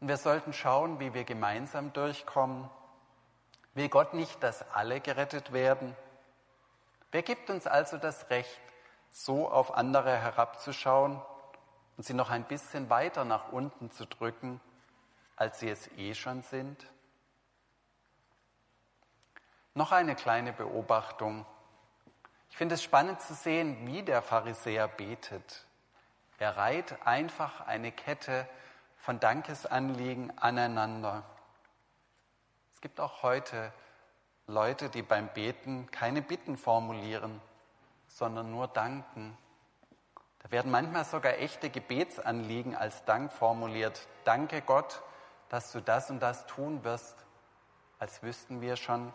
und 0.00 0.08
wir 0.08 0.16
sollten 0.16 0.52
schauen, 0.52 1.00
wie 1.00 1.14
wir 1.14 1.24
gemeinsam 1.24 1.92
durchkommen. 1.92 2.70
Will 3.74 3.88
Gott 3.88 4.14
nicht, 4.14 4.42
dass 4.42 4.70
alle 4.70 5.00
gerettet 5.00 5.52
werden? 5.52 5.96
Wer 7.10 7.22
gibt 7.22 7.50
uns 7.50 7.66
also 7.66 7.96
das 7.96 8.30
Recht, 8.30 8.60
so 9.16 9.48
auf 9.48 9.74
andere 9.74 10.18
herabzuschauen 10.18 11.22
und 11.96 12.02
sie 12.02 12.14
noch 12.14 12.30
ein 12.30 12.44
bisschen 12.44 12.90
weiter 12.90 13.24
nach 13.24 13.52
unten 13.52 13.92
zu 13.92 14.06
drücken, 14.06 14.60
als 15.36 15.60
sie 15.60 15.70
es 15.70 15.88
eh 15.96 16.14
schon 16.14 16.42
sind? 16.42 16.84
Noch 19.74 19.92
eine 19.92 20.16
kleine 20.16 20.52
Beobachtung. 20.52 21.46
Ich 22.50 22.56
finde 22.56 22.74
es 22.74 22.82
spannend 22.82 23.20
zu 23.20 23.34
sehen, 23.34 23.86
wie 23.86 24.02
der 24.02 24.20
Pharisäer 24.20 24.88
betet. 24.88 25.64
Er 26.38 26.56
reiht 26.56 27.06
einfach 27.06 27.60
eine 27.60 27.92
Kette 27.92 28.48
von 28.98 29.20
Dankesanliegen 29.20 30.36
aneinander. 30.38 31.22
Es 32.74 32.80
gibt 32.80 32.98
auch 32.98 33.22
heute 33.22 33.72
Leute, 34.48 34.90
die 34.90 35.02
beim 35.02 35.28
Beten 35.28 35.88
keine 35.92 36.20
Bitten 36.20 36.56
formulieren, 36.56 37.40
sondern 38.14 38.52
nur 38.52 38.68
danken. 38.68 39.36
Da 40.38 40.52
werden 40.52 40.70
manchmal 40.70 41.04
sogar 41.04 41.34
echte 41.38 41.68
Gebetsanliegen 41.68 42.76
als 42.76 43.04
Dank 43.04 43.32
formuliert. 43.32 44.06
Danke 44.22 44.62
Gott, 44.62 45.02
dass 45.48 45.72
du 45.72 45.80
das 45.80 46.10
und 46.10 46.20
das 46.20 46.46
tun 46.46 46.84
wirst, 46.84 47.16
als 47.98 48.22
wüssten 48.22 48.60
wir 48.60 48.76
schon, 48.76 49.12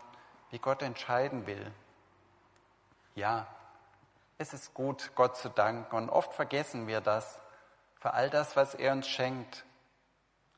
wie 0.50 0.58
Gott 0.58 0.82
entscheiden 0.82 1.46
will. 1.46 1.72
Ja, 3.14 3.46
es 4.36 4.52
ist 4.52 4.74
gut, 4.74 5.12
Gott 5.14 5.34
zu 5.38 5.48
danken 5.48 5.96
und 5.96 6.10
oft 6.10 6.34
vergessen 6.34 6.86
wir 6.86 7.00
das 7.00 7.40
für 7.94 8.12
all 8.12 8.28
das, 8.28 8.54
was 8.54 8.74
er 8.74 8.92
uns 8.92 9.08
schenkt. 9.08 9.64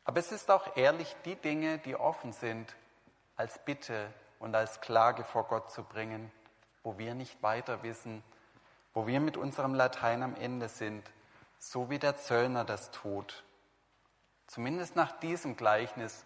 Aber 0.04 0.18
es 0.18 0.32
ist 0.32 0.50
auch 0.50 0.76
ehrlich, 0.76 1.14
die 1.24 1.36
Dinge, 1.36 1.78
die 1.78 1.94
offen 1.94 2.32
sind, 2.32 2.74
als 3.36 3.60
Bitte 3.60 4.12
und 4.40 4.52
als 4.56 4.80
Klage 4.80 5.22
vor 5.22 5.44
Gott 5.44 5.70
zu 5.70 5.84
bringen, 5.84 6.32
wo 6.82 6.98
wir 6.98 7.14
nicht 7.14 7.42
weiter 7.42 7.82
wissen, 7.82 8.22
wo 8.94 9.06
wir 9.06 9.20
mit 9.20 9.36
unserem 9.36 9.74
Latein 9.74 10.22
am 10.22 10.34
Ende 10.34 10.68
sind, 10.68 11.10
so 11.58 11.90
wie 11.90 11.98
der 11.98 12.16
Zöllner 12.16 12.64
das 12.64 12.90
tut. 12.90 13.44
Zumindest 14.46 14.96
nach 14.96 15.18
diesem 15.20 15.56
Gleichnis 15.56 16.24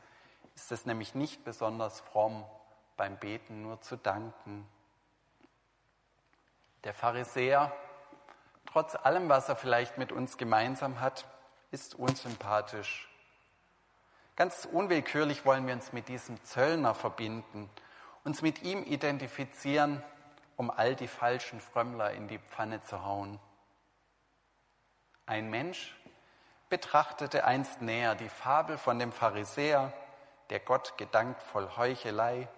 ist 0.55 0.73
es 0.73 0.87
nämlich 0.87 1.15
nicht 1.15 1.45
besonders 1.45 2.01
fromm, 2.01 2.45
beim 2.97 3.19
Beten 3.19 3.63
nur 3.63 3.81
zu 3.83 3.97
danken. 3.97 4.67
Der 6.85 6.95
Pharisäer, 6.95 7.73
trotz 8.65 8.95
allem, 8.97 9.29
was 9.29 9.49
er 9.49 9.57
vielleicht 9.57 9.99
mit 9.99 10.13
uns 10.13 10.39
gemeinsam 10.39 11.01
hat, 11.01 11.27
ist 11.71 11.95
unsympathisch. 11.95 13.09
Ganz 14.35 14.69
unwillkürlich 14.71 15.45
wollen 15.45 15.67
wir 15.67 15.75
uns 15.75 15.93
mit 15.93 16.09
diesem 16.09 16.43
Zöllner 16.45 16.95
verbinden, 16.95 17.71
uns 18.25 18.43
mit 18.43 18.63
ihm 18.63 18.83
identifizieren, 18.83 20.03
um 20.57 20.71
all 20.71 20.95
die 20.95 21.09
falschen 21.09 21.61
Frömmler 21.61 22.13
in 22.13 22.29
die 22.29 22.39
Pfanne 22.39 22.83
zu 22.83 23.05
hauen. 23.05 23.39
Ein 25.27 25.51
Mensch 25.51 25.95
betrachtete 26.69 27.45
einst 27.45 27.83
näher 27.83 28.15
die 28.15 28.29
Fabel 28.29 28.79
von 28.79 28.99
dem 28.99 29.13
Pharisäer, 29.13 29.93
der 30.51 30.61
Gott 30.61 30.97
gedankt 30.97 31.43
voll 31.43 31.69
Heuchelei, 31.77 32.49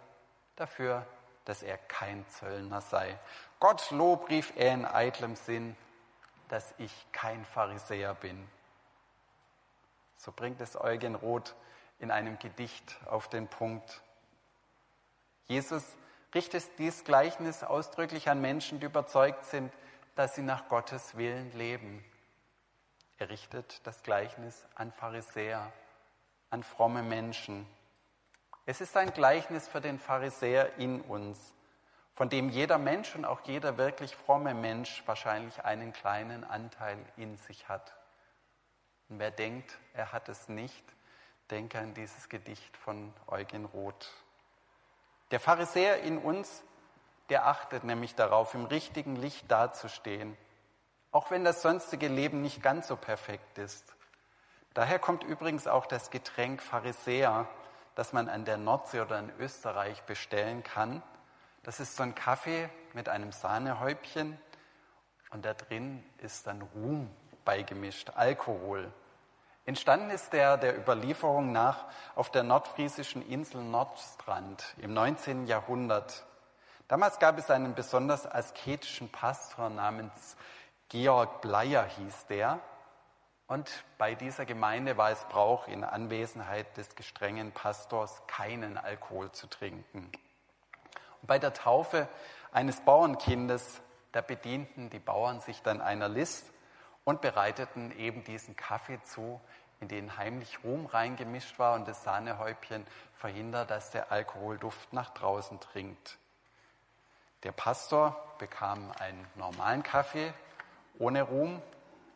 dafür, 0.57 1.07
dass 1.45 1.63
er 1.63 1.79
kein 1.79 2.27
Zöllner 2.29 2.81
sei. 2.81 3.19
Gott 3.59 3.91
Lob 3.91 4.29
rief 4.29 4.53
er 4.57 4.75
in 4.75 4.85
eitlem 4.85 5.35
Sinn, 5.35 5.77
dass 6.49 6.75
ich 6.79 6.93
kein 7.13 7.45
Pharisäer 7.45 8.15
bin. 8.15 8.49
So 10.17 10.33
bringt 10.33 10.61
es 10.61 10.79
Eugen 10.79 11.15
Roth 11.15 11.55
in 11.99 12.11
einem 12.11 12.39
Gedicht 12.39 12.99
auf 13.07 13.29
den 13.29 13.49
Punkt. 13.49 14.03
Jesus 15.47 15.97
richtet 16.35 16.79
dies 16.79 17.05
Gleichnis 17.05 17.63
ausdrücklich 17.63 18.29
an 18.29 18.41
Menschen, 18.41 18.81
die 18.81 18.87
überzeugt 18.87 19.45
sind, 19.45 19.73
dass 20.15 20.35
sie 20.35 20.43
nach 20.43 20.69
Gottes 20.69 21.17
Willen 21.17 21.53
leben. 21.57 22.05
Er 23.19 23.31
richtet 23.31 23.87
das 23.87 24.03
Gleichnis 24.03 24.67
an 24.75 24.93
Pharisäer, 24.93 25.73
an 26.51 26.63
fromme 26.63 27.03
Menschen. 27.03 27.67
Es 28.67 28.81
ist 28.81 28.97
ein 28.97 29.13
Gleichnis 29.13 29.67
für 29.67 29.81
den 29.81 29.99
Pharisäer 29.99 30.77
in 30.77 31.01
uns, 31.01 31.55
von 32.15 32.29
dem 32.29 32.49
jeder 32.49 32.79
Mensch 32.79 33.15
und 33.15 33.25
auch 33.25 33.41
jeder 33.45 33.79
wirklich 33.79 34.15
fromme 34.15 34.55
Mensch 34.55 35.03
wahrscheinlich 35.07 35.65
einen 35.65 35.93
kleinen 35.93 36.45
Anteil 36.45 36.99
in 37.17 37.37
sich 37.39 37.69
hat. 37.69 37.95
Und 39.09 39.19
wer 39.21 39.31
denkt, 39.31 39.79
er 39.95 40.13
hat 40.13 40.29
es 40.29 40.49
nicht, 40.49 40.85
denke 41.51 41.79
an 41.79 41.95
dieses 41.95 42.29
Gedicht 42.29 42.77
von 42.77 43.13
Eugen 43.27 43.65
Roth. 43.65 44.13
Der 45.31 45.41
Pharisäer 45.41 46.03
in 46.03 46.19
uns, 46.19 46.63
der 47.29 47.47
achtet 47.47 47.85
nämlich 47.85 48.15
darauf, 48.15 48.55
im 48.55 48.65
richtigen 48.65 49.17
Licht 49.17 49.51
dazustehen, 49.51 50.37
auch 51.13 51.31
wenn 51.31 51.45
das 51.45 51.63
sonstige 51.63 52.09
Leben 52.09 52.41
nicht 52.41 52.63
ganz 52.63 52.89
so 52.89 52.97
perfekt 52.97 53.59
ist. 53.59 53.95
Daher 54.75 54.99
kommt 54.99 55.25
übrigens 55.25 55.67
auch 55.67 55.87
das 55.87 56.11
Getränk 56.11 56.63
Pharisäer, 56.63 57.47
das 57.95 58.13
man 58.13 58.29
an 58.29 58.45
der 58.45 58.57
Nordsee 58.57 59.01
oder 59.01 59.19
in 59.19 59.33
Österreich 59.39 60.03
bestellen 60.05 60.63
kann. 60.63 61.03
Das 61.63 61.81
ist 61.81 61.97
so 61.97 62.03
ein 62.03 62.15
Kaffee 62.15 62.71
mit 62.95 63.09
einem 63.09 63.33
Sahnehäubchen 63.33 64.39
und 65.31 65.45
da 65.45 65.53
drin 65.53 66.05
ist 66.19 66.47
dann 66.47 66.63
Ruhm 66.63 67.11
beigemischt, 67.45 68.11
Alkohol. 68.15 68.93
Entstanden 69.69 70.09
ist 70.09 70.33
der 70.33 70.57
der 70.57 70.79
Überlieferung 70.79 71.53
nach 71.53 71.85
auf 72.15 72.31
der 72.31 72.43
nordfriesischen 72.43 73.21
Insel 73.29 73.63
Nordstrand 73.63 74.65
im 74.79 74.95
19. 74.95 75.47
Jahrhundert. 75.47 76.25
Damals 76.89 77.19
gab 77.19 77.37
es 77.37 77.51
einen 77.51 77.75
besonders 77.75 78.25
asketischen 78.25 79.11
Pastor 79.11 79.69
namens 79.69 80.39
Georg 80.89 81.43
Bleier 81.43 81.85
hieß 81.85 82.29
der. 82.31 82.61
Und 83.47 83.71
bei 83.99 84.15
dieser 84.15 84.47
Gemeinde 84.47 84.97
war 84.97 85.11
es 85.11 85.23
Brauch, 85.25 85.69
in 85.69 85.85
Anwesenheit 85.85 86.75
des 86.79 86.97
gestrengen 86.97 87.53
Pastors 87.53 88.23
keinen 88.27 88.79
Alkohol 88.79 89.33
zu 89.33 89.49
trinken. 89.49 90.11
Und 91.21 91.27
bei 91.27 91.39
der 91.39 91.53
Taufe 91.53 92.09
eines 92.53 92.81
Bauernkindes, 92.81 93.83
da 94.13 94.23
bedienten 94.23 94.89
die 94.89 94.99
Bauern 94.99 95.41
sich 95.41 95.61
dann 95.61 95.83
einer 95.83 96.09
List 96.09 96.47
und 97.09 97.23
bereiteten 97.23 97.91
eben 97.99 98.23
diesen 98.23 98.55
Kaffee 98.55 99.01
zu, 99.03 99.41
in 99.81 99.89
denen 99.89 100.17
heimlich 100.17 100.65
Ruhm 100.65 100.87
reingemischt 100.87 101.59
war 101.59 101.75
und 101.75 101.87
das 101.87 102.03
Sahnehäubchen 102.03 102.87
verhindert, 103.15 103.71
dass 103.71 103.91
der 103.91 104.11
Alkoholduft 104.11 104.93
nach 104.93 105.11
draußen 105.11 105.61
dringt. 105.61 106.19
Der 107.45 107.53
Pastor 107.53 108.17
bekam 108.39 108.93
einen 108.99 109.27
normalen 109.37 109.83
Kaffee 109.83 110.33
ohne 110.99 111.23
Ruhm, 111.23 111.63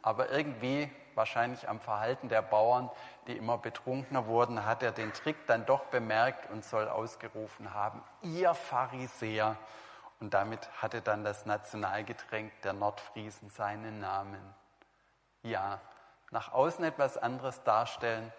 aber 0.02 0.30
irgendwie 0.30 0.90
wahrscheinlich 1.14 1.68
am 1.68 1.78
Verhalten 1.80 2.28
der 2.28 2.42
Bauern, 2.42 2.90
die 3.26 3.36
immer 3.36 3.58
betrunkener 3.58 4.26
wurden, 4.26 4.64
hat 4.66 4.82
er 4.82 4.92
den 4.92 5.12
Trick 5.12 5.46
dann 5.46 5.66
doch 5.66 5.84
bemerkt 5.86 6.50
und 6.50 6.64
soll 6.64 6.88
ausgerufen 6.88 7.72
haben, 7.72 8.02
ihr 8.22 8.54
Pharisäer. 8.54 9.56
Und 10.20 10.34
damit 10.34 10.68
hatte 10.80 11.02
dann 11.02 11.24
das 11.24 11.46
Nationalgetränk 11.46 12.52
der 12.62 12.72
Nordfriesen 12.72 13.50
seinen 13.50 14.00
Namen. 14.00 14.40
Ja, 15.42 15.80
nach 16.32 16.52
außen 16.52 16.84
etwas 16.84 17.16
anderes 17.16 17.62
darstellen, 17.62 18.32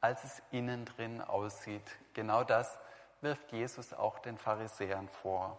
als 0.00 0.24
es 0.24 0.42
innen 0.50 0.84
drin 0.84 1.22
aussieht. 1.22 1.82
Genau 2.12 2.44
das 2.44 2.78
wirft 3.22 3.52
Jesus 3.52 3.94
auch 3.94 4.18
den 4.18 4.36
Pharisäern 4.36 5.08
vor. 5.08 5.58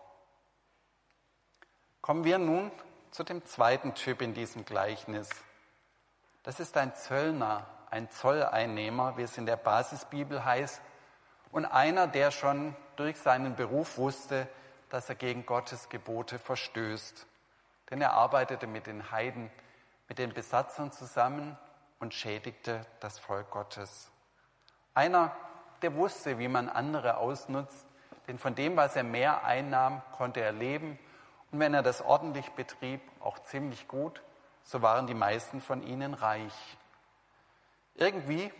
Kommen 2.01 2.23
wir 2.23 2.37
nun 2.37 2.71
zu 3.11 3.23
dem 3.23 3.45
zweiten 3.45 3.95
Typ 3.95 4.21
in 4.21 4.33
diesem 4.33 4.65
Gleichnis. 4.65 5.29
Das 6.43 6.59
ist 6.59 6.75
ein 6.77 6.93
Zöllner, 6.95 7.65
ein 7.89 8.09
Zolleinnehmer, 8.09 9.17
wie 9.17 9.23
es 9.23 9.37
in 9.37 9.45
der 9.45 9.57
Basisbibel 9.57 10.43
heißt, 10.43 10.81
und 11.51 11.65
einer, 11.65 12.07
der 12.07 12.31
schon 12.31 12.75
durch 12.95 13.19
seinen 13.19 13.55
Beruf 13.55 13.97
wusste, 13.97 14.47
dass 14.89 15.09
er 15.09 15.15
gegen 15.15 15.45
Gottes 15.45 15.89
Gebote 15.89 16.39
verstößt. 16.39 17.27
Denn 17.89 18.01
er 18.01 18.13
arbeitete 18.13 18.67
mit 18.67 18.87
den 18.87 19.11
Heiden, 19.11 19.51
mit 20.11 20.19
den 20.19 20.33
Besatzern 20.33 20.91
zusammen 20.91 21.57
und 22.01 22.13
schädigte 22.13 22.85
das 22.99 23.17
Volk 23.17 23.49
Gottes. 23.49 24.11
Einer, 24.93 25.33
der 25.81 25.95
wusste, 25.95 26.37
wie 26.37 26.49
man 26.49 26.67
andere 26.67 27.15
ausnutzt, 27.15 27.85
denn 28.27 28.37
von 28.37 28.53
dem, 28.53 28.75
was 28.75 28.97
er 28.97 29.03
mehr 29.03 29.45
einnahm, 29.45 30.01
konnte 30.17 30.41
er 30.41 30.51
leben 30.51 30.99
und 31.49 31.61
wenn 31.61 31.73
er 31.73 31.81
das 31.81 32.01
ordentlich 32.01 32.51
betrieb, 32.51 32.99
auch 33.21 33.39
ziemlich 33.39 33.87
gut, 33.87 34.21
so 34.63 34.81
waren 34.81 35.07
die 35.07 35.13
meisten 35.13 35.61
von 35.61 35.81
ihnen 35.81 36.13
reich. 36.13 36.77
Irgendwie 37.95 38.51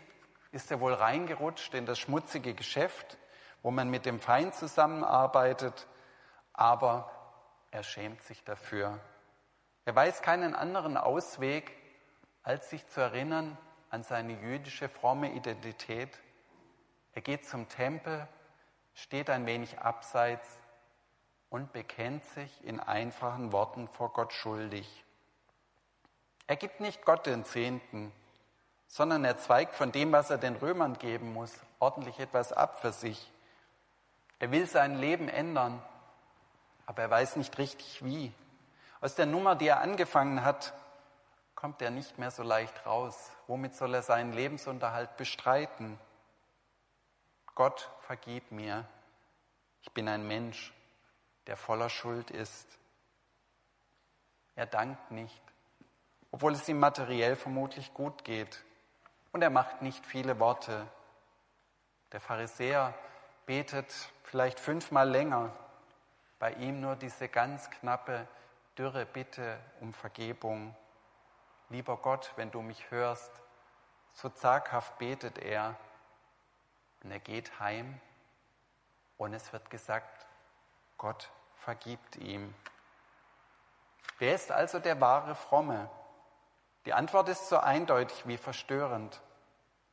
ist 0.54 0.72
er 0.72 0.80
wohl 0.80 0.94
reingerutscht 0.94 1.74
in 1.74 1.86
das 1.86 2.00
schmutzige 2.00 2.54
Geschäft, 2.54 3.18
wo 3.62 3.72
man 3.72 3.90
mit 3.90 4.06
dem 4.06 4.22
Feind 4.22 4.56
zusammenarbeitet, 4.56 5.86
aber 6.54 7.12
er 7.72 7.84
schämt 7.84 8.22
sich 8.22 8.42
dafür. 8.46 9.02
Er 9.92 9.96
weiß 9.96 10.22
keinen 10.22 10.56
anderen 10.56 10.96
Ausweg, 10.96 11.76
als 12.44 12.70
sich 12.70 12.88
zu 12.88 13.02
erinnern 13.02 13.58
an 13.90 14.04
seine 14.04 14.40
jüdische 14.40 14.88
fromme 14.88 15.34
Identität. 15.34 16.18
Er 17.12 17.22
geht 17.22 17.46
zum 17.46 17.68
Tempel, 17.68 18.26
steht 18.94 19.30
ein 19.30 19.46
wenig 19.46 19.80
abseits 19.80 20.48
und 21.50 21.74
bekennt 21.74 22.24
sich 22.24 22.64
in 22.64 22.80
einfachen 22.80 23.52
Worten 23.52 23.90
vor 23.90 24.14
Gott 24.14 24.32
schuldig. 24.32 25.04
Er 26.48 26.56
gibt 26.56 26.80
nicht 26.80 27.04
Gott 27.04 27.26
den 27.26 27.44
Zehnten, 27.44 28.14
sondern 28.88 29.26
er 29.26 29.40
zweigt 29.40 29.76
von 29.76 29.92
dem, 29.92 30.14
was 30.14 30.30
er 30.30 30.38
den 30.38 30.56
Römern 30.56 31.00
geben 31.00 31.34
muss, 31.34 31.52
ordentlich 31.80 32.18
etwas 32.18 32.54
ab 32.54 32.80
für 32.80 32.94
sich. 32.94 33.30
Er 34.40 34.54
will 34.54 34.68
sein 34.68 34.98
Leben 34.98 35.28
ändern, 35.28 35.84
aber 36.86 37.02
er 37.02 37.10
weiß 37.10 37.36
nicht 37.36 37.58
richtig 37.58 38.06
wie. 38.06 38.34
Aus 39.02 39.16
der 39.16 39.26
Nummer, 39.26 39.56
die 39.56 39.68
er 39.68 39.82
angefangen 39.82 40.46
hat, 40.46 40.74
kommt 41.56 41.82
er 41.82 41.92
nicht 41.92 42.18
mehr 42.18 42.32
so 42.32 42.44
leicht 42.44 42.86
raus. 42.86 43.32
Womit 43.48 43.76
soll 43.76 43.94
er 43.94 44.04
seinen 44.04 44.32
Lebensunterhalt 44.32 45.18
bestreiten? 45.18 46.00
Gott, 47.56 47.90
vergib 48.02 48.52
mir. 48.52 48.86
Ich 49.82 49.92
bin 49.92 50.08
ein 50.08 50.28
Mensch 50.28 50.74
der 51.48 51.58
voller 51.58 51.90
Schuld 51.90 52.32
ist. 52.32 52.68
Er 54.56 54.66
dankt 54.66 55.12
nicht, 55.12 55.42
obwohl 56.32 56.54
es 56.54 56.68
ihm 56.70 56.80
materiell 56.80 57.36
vermutlich 57.36 57.94
gut 57.94 58.24
geht. 58.24 58.64
Und 59.32 59.42
er 59.42 59.50
macht 59.50 59.82
nicht 59.82 60.06
viele 60.06 60.40
Worte. 60.40 60.88
Der 62.12 62.20
Pharisäer 62.20 62.94
betet 63.46 63.92
vielleicht 64.24 64.60
fünfmal 64.60 65.10
länger, 65.10 65.52
bei 66.38 66.54
ihm 66.54 66.82
nur 66.82 66.96
diese 66.96 67.28
ganz 67.28 67.70
knappe, 67.70 68.28
dürre 68.78 69.06
Bitte 69.06 69.60
um 69.80 69.94
Vergebung. 69.94 70.76
Lieber 71.70 71.98
Gott, 71.98 72.32
wenn 72.36 72.52
du 72.52 72.62
mich 72.62 72.92
hörst, 72.92 73.32
so 74.14 74.30
zaghaft 74.30 74.98
betet 74.98 75.38
er. 75.38 75.76
Und 77.04 77.12
er 77.12 77.20
geht 77.20 77.60
heim 77.60 78.00
und 79.18 79.34
es 79.34 79.52
wird 79.54 79.70
gesagt, 79.70 80.26
Gott 80.98 81.30
vergibt 81.56 82.16
ihm. 82.18 82.54
Wer 84.20 84.36
ist 84.36 84.52
also 84.52 84.80
der 84.80 85.02
wahre 85.02 85.36
Fromme? 85.36 85.90
Die 86.86 86.94
Antwort 86.94 87.30
ist 87.30 87.50
so 87.50 87.58
eindeutig 87.58 88.28
wie 88.28 88.38
verstörend. 88.38 89.22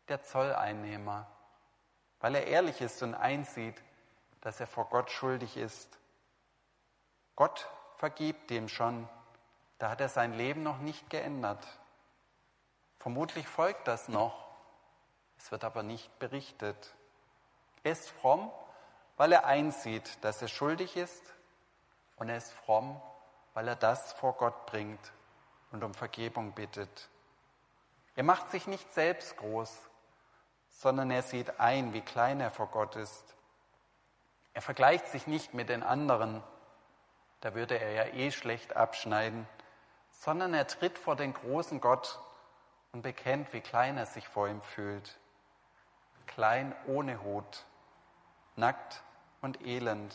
Der 0.08 0.22
Zolleinnehmer, 0.22 1.26
weil 2.20 2.34
er 2.34 2.46
ehrlich 2.46 2.80
ist 2.80 3.02
und 3.02 3.14
einsieht, 3.14 3.82
dass 4.40 4.58
er 4.58 4.66
vor 4.66 4.88
Gott 4.88 5.10
schuldig 5.10 5.58
ist. 5.58 5.98
Gott 7.36 7.68
vergibt 7.98 8.50
ihm 8.50 8.68
schon, 8.68 9.08
da 9.78 9.90
hat 9.90 10.00
er 10.00 10.08
sein 10.08 10.32
Leben 10.32 10.62
noch 10.62 10.78
nicht 10.78 11.10
geändert. 11.10 11.64
Vermutlich 12.98 13.46
folgt 13.46 13.86
das 13.86 14.08
noch, 14.08 14.48
es 15.36 15.52
wird 15.52 15.64
aber 15.64 15.82
nicht 15.82 16.18
berichtet. 16.18 16.94
Er 17.84 17.92
ist 17.92 18.08
fromm 18.10 18.50
weil 19.18 19.32
er 19.32 19.44
einsieht, 19.44 20.16
dass 20.22 20.40
er 20.40 20.48
schuldig 20.48 20.96
ist 20.96 21.22
und 22.16 22.30
er 22.30 22.38
ist 22.38 22.52
fromm, 22.52 23.02
weil 23.52 23.68
er 23.68 23.76
das 23.76 24.12
vor 24.14 24.34
Gott 24.34 24.66
bringt 24.66 25.12
und 25.72 25.84
um 25.84 25.92
Vergebung 25.92 26.52
bittet. 26.52 27.10
Er 28.14 28.22
macht 28.22 28.50
sich 28.50 28.66
nicht 28.68 28.94
selbst 28.94 29.36
groß, 29.36 29.76
sondern 30.70 31.10
er 31.10 31.22
sieht 31.22 31.58
ein, 31.58 31.92
wie 31.92 32.00
klein 32.00 32.40
er 32.40 32.52
vor 32.52 32.68
Gott 32.68 32.94
ist. 32.94 33.34
Er 34.54 34.62
vergleicht 34.62 35.08
sich 35.08 35.26
nicht 35.26 35.52
mit 35.52 35.68
den 35.68 35.82
anderen, 35.82 36.42
da 37.40 37.54
würde 37.54 37.78
er 37.78 37.92
ja 37.92 38.14
eh 38.14 38.30
schlecht 38.30 38.76
abschneiden, 38.76 39.46
sondern 40.10 40.54
er 40.54 40.66
tritt 40.66 40.98
vor 40.98 41.16
den 41.16 41.32
großen 41.32 41.80
Gott 41.80 42.20
und 42.92 43.02
bekennt, 43.02 43.52
wie 43.52 43.60
klein 43.60 43.96
er 43.96 44.06
sich 44.06 44.26
vor 44.28 44.48
ihm 44.48 44.62
fühlt. 44.62 45.18
Klein 46.26 46.74
ohne 46.86 47.22
Hut, 47.22 47.64
nackt 48.56 49.02
und 49.40 49.64
Elend. 49.64 50.14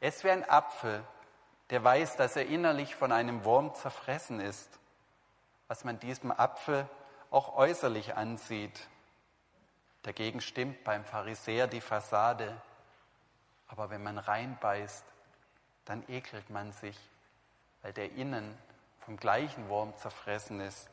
Er 0.00 0.08
ist 0.08 0.24
wie 0.24 0.30
ein 0.30 0.48
Apfel, 0.48 1.04
der 1.70 1.82
weiß, 1.82 2.16
dass 2.16 2.36
er 2.36 2.46
innerlich 2.46 2.94
von 2.94 3.12
einem 3.12 3.44
Wurm 3.44 3.74
zerfressen 3.74 4.40
ist, 4.40 4.78
was 5.68 5.84
man 5.84 5.98
diesem 5.98 6.30
Apfel 6.30 6.88
auch 7.30 7.56
äußerlich 7.56 8.14
ansieht. 8.16 8.88
Dagegen 10.02 10.40
stimmt 10.40 10.84
beim 10.84 11.04
Pharisäer 11.04 11.66
die 11.66 11.80
Fassade, 11.80 12.60
aber 13.66 13.90
wenn 13.90 14.02
man 14.02 14.18
reinbeißt, 14.18 15.04
dann 15.84 16.02
ekelt 16.08 16.50
man 16.50 16.72
sich, 16.72 16.98
weil 17.82 17.92
der 17.92 18.12
Innen 18.12 18.56
vom 19.00 19.16
gleichen 19.16 19.68
Wurm 19.68 19.96
zerfressen 19.96 20.60
ist. 20.60 20.88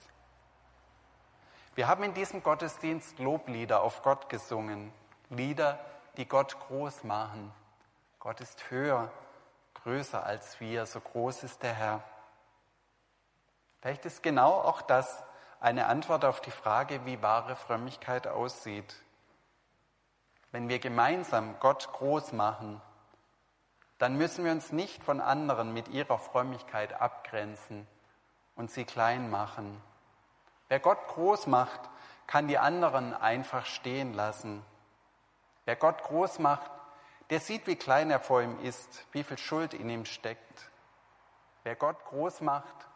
Wir 1.75 1.87
haben 1.87 2.03
in 2.03 2.13
diesem 2.13 2.43
Gottesdienst 2.43 3.19
Loblieder 3.19 3.81
auf 3.81 4.03
Gott 4.03 4.27
gesungen, 4.27 4.91
Lieder, 5.29 5.79
die 6.17 6.27
Gott 6.27 6.59
groß 6.59 7.05
machen. 7.05 7.53
Gott 8.19 8.41
ist 8.41 8.69
höher, 8.69 9.09
größer 9.75 10.25
als 10.25 10.59
wir, 10.59 10.85
so 10.85 10.99
groß 10.99 11.43
ist 11.43 11.63
der 11.63 11.73
Herr. 11.73 12.03
Vielleicht 13.79 14.05
ist 14.05 14.21
genau 14.21 14.51
auch 14.51 14.81
das 14.81 15.23
eine 15.61 15.87
Antwort 15.87 16.25
auf 16.25 16.41
die 16.41 16.51
Frage, 16.51 17.05
wie 17.05 17.21
wahre 17.21 17.55
Frömmigkeit 17.55 18.27
aussieht. 18.27 18.95
Wenn 20.51 20.67
wir 20.67 20.79
gemeinsam 20.79 21.57
Gott 21.59 21.91
groß 21.93 22.33
machen, 22.33 22.81
dann 24.01 24.17
müssen 24.17 24.43
wir 24.43 24.51
uns 24.51 24.71
nicht 24.71 25.03
von 25.03 25.21
anderen 25.21 25.75
mit 25.75 25.87
ihrer 25.87 26.17
Frömmigkeit 26.17 26.99
abgrenzen 26.99 27.85
und 28.55 28.71
sie 28.71 28.83
klein 28.83 29.29
machen. 29.29 29.79
Wer 30.69 30.79
Gott 30.79 31.07
groß 31.09 31.45
macht, 31.45 31.81
kann 32.25 32.47
die 32.47 32.57
anderen 32.57 33.13
einfach 33.13 33.67
stehen 33.67 34.15
lassen. 34.15 34.65
Wer 35.65 35.75
Gott 35.75 36.01
groß 36.01 36.39
macht, 36.39 36.71
der 37.29 37.41
sieht, 37.41 37.67
wie 37.67 37.75
klein 37.75 38.09
er 38.09 38.19
vor 38.19 38.41
ihm 38.41 38.59
ist, 38.61 39.05
wie 39.11 39.23
viel 39.23 39.37
Schuld 39.37 39.75
in 39.75 39.87
ihm 39.87 40.05
steckt. 40.05 40.71
Wer 41.61 41.75
Gott 41.75 42.03
groß 42.05 42.41
macht, 42.41 42.87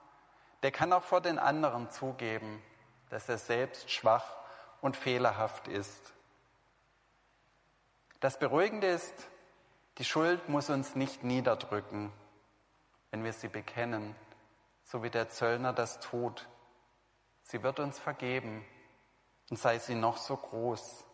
der 0.64 0.72
kann 0.72 0.92
auch 0.92 1.04
vor 1.04 1.22
den 1.22 1.38
anderen 1.38 1.92
zugeben, 1.92 2.64
dass 3.12 3.30
er 3.30 3.38
selbst 3.38 3.92
schwach 3.92 4.26
und 4.82 4.98
fehlerhaft 4.98 5.68
ist. 5.68 6.14
Das 8.22 8.40
Beruhigende 8.40 8.88
ist, 8.88 9.28
die 9.98 10.06
Schuld 10.06 10.50
muss 10.50 10.70
uns 10.70 10.96
nicht 10.96 11.24
Sie 17.44 17.64
wird 17.64 17.80
uns 17.80 18.00
vergeben 18.00 18.66
und 19.50 19.58
sei 19.58 19.80
sie 19.80 19.96
noch 19.96 20.18
so 20.18 20.36
groß. 20.36 21.06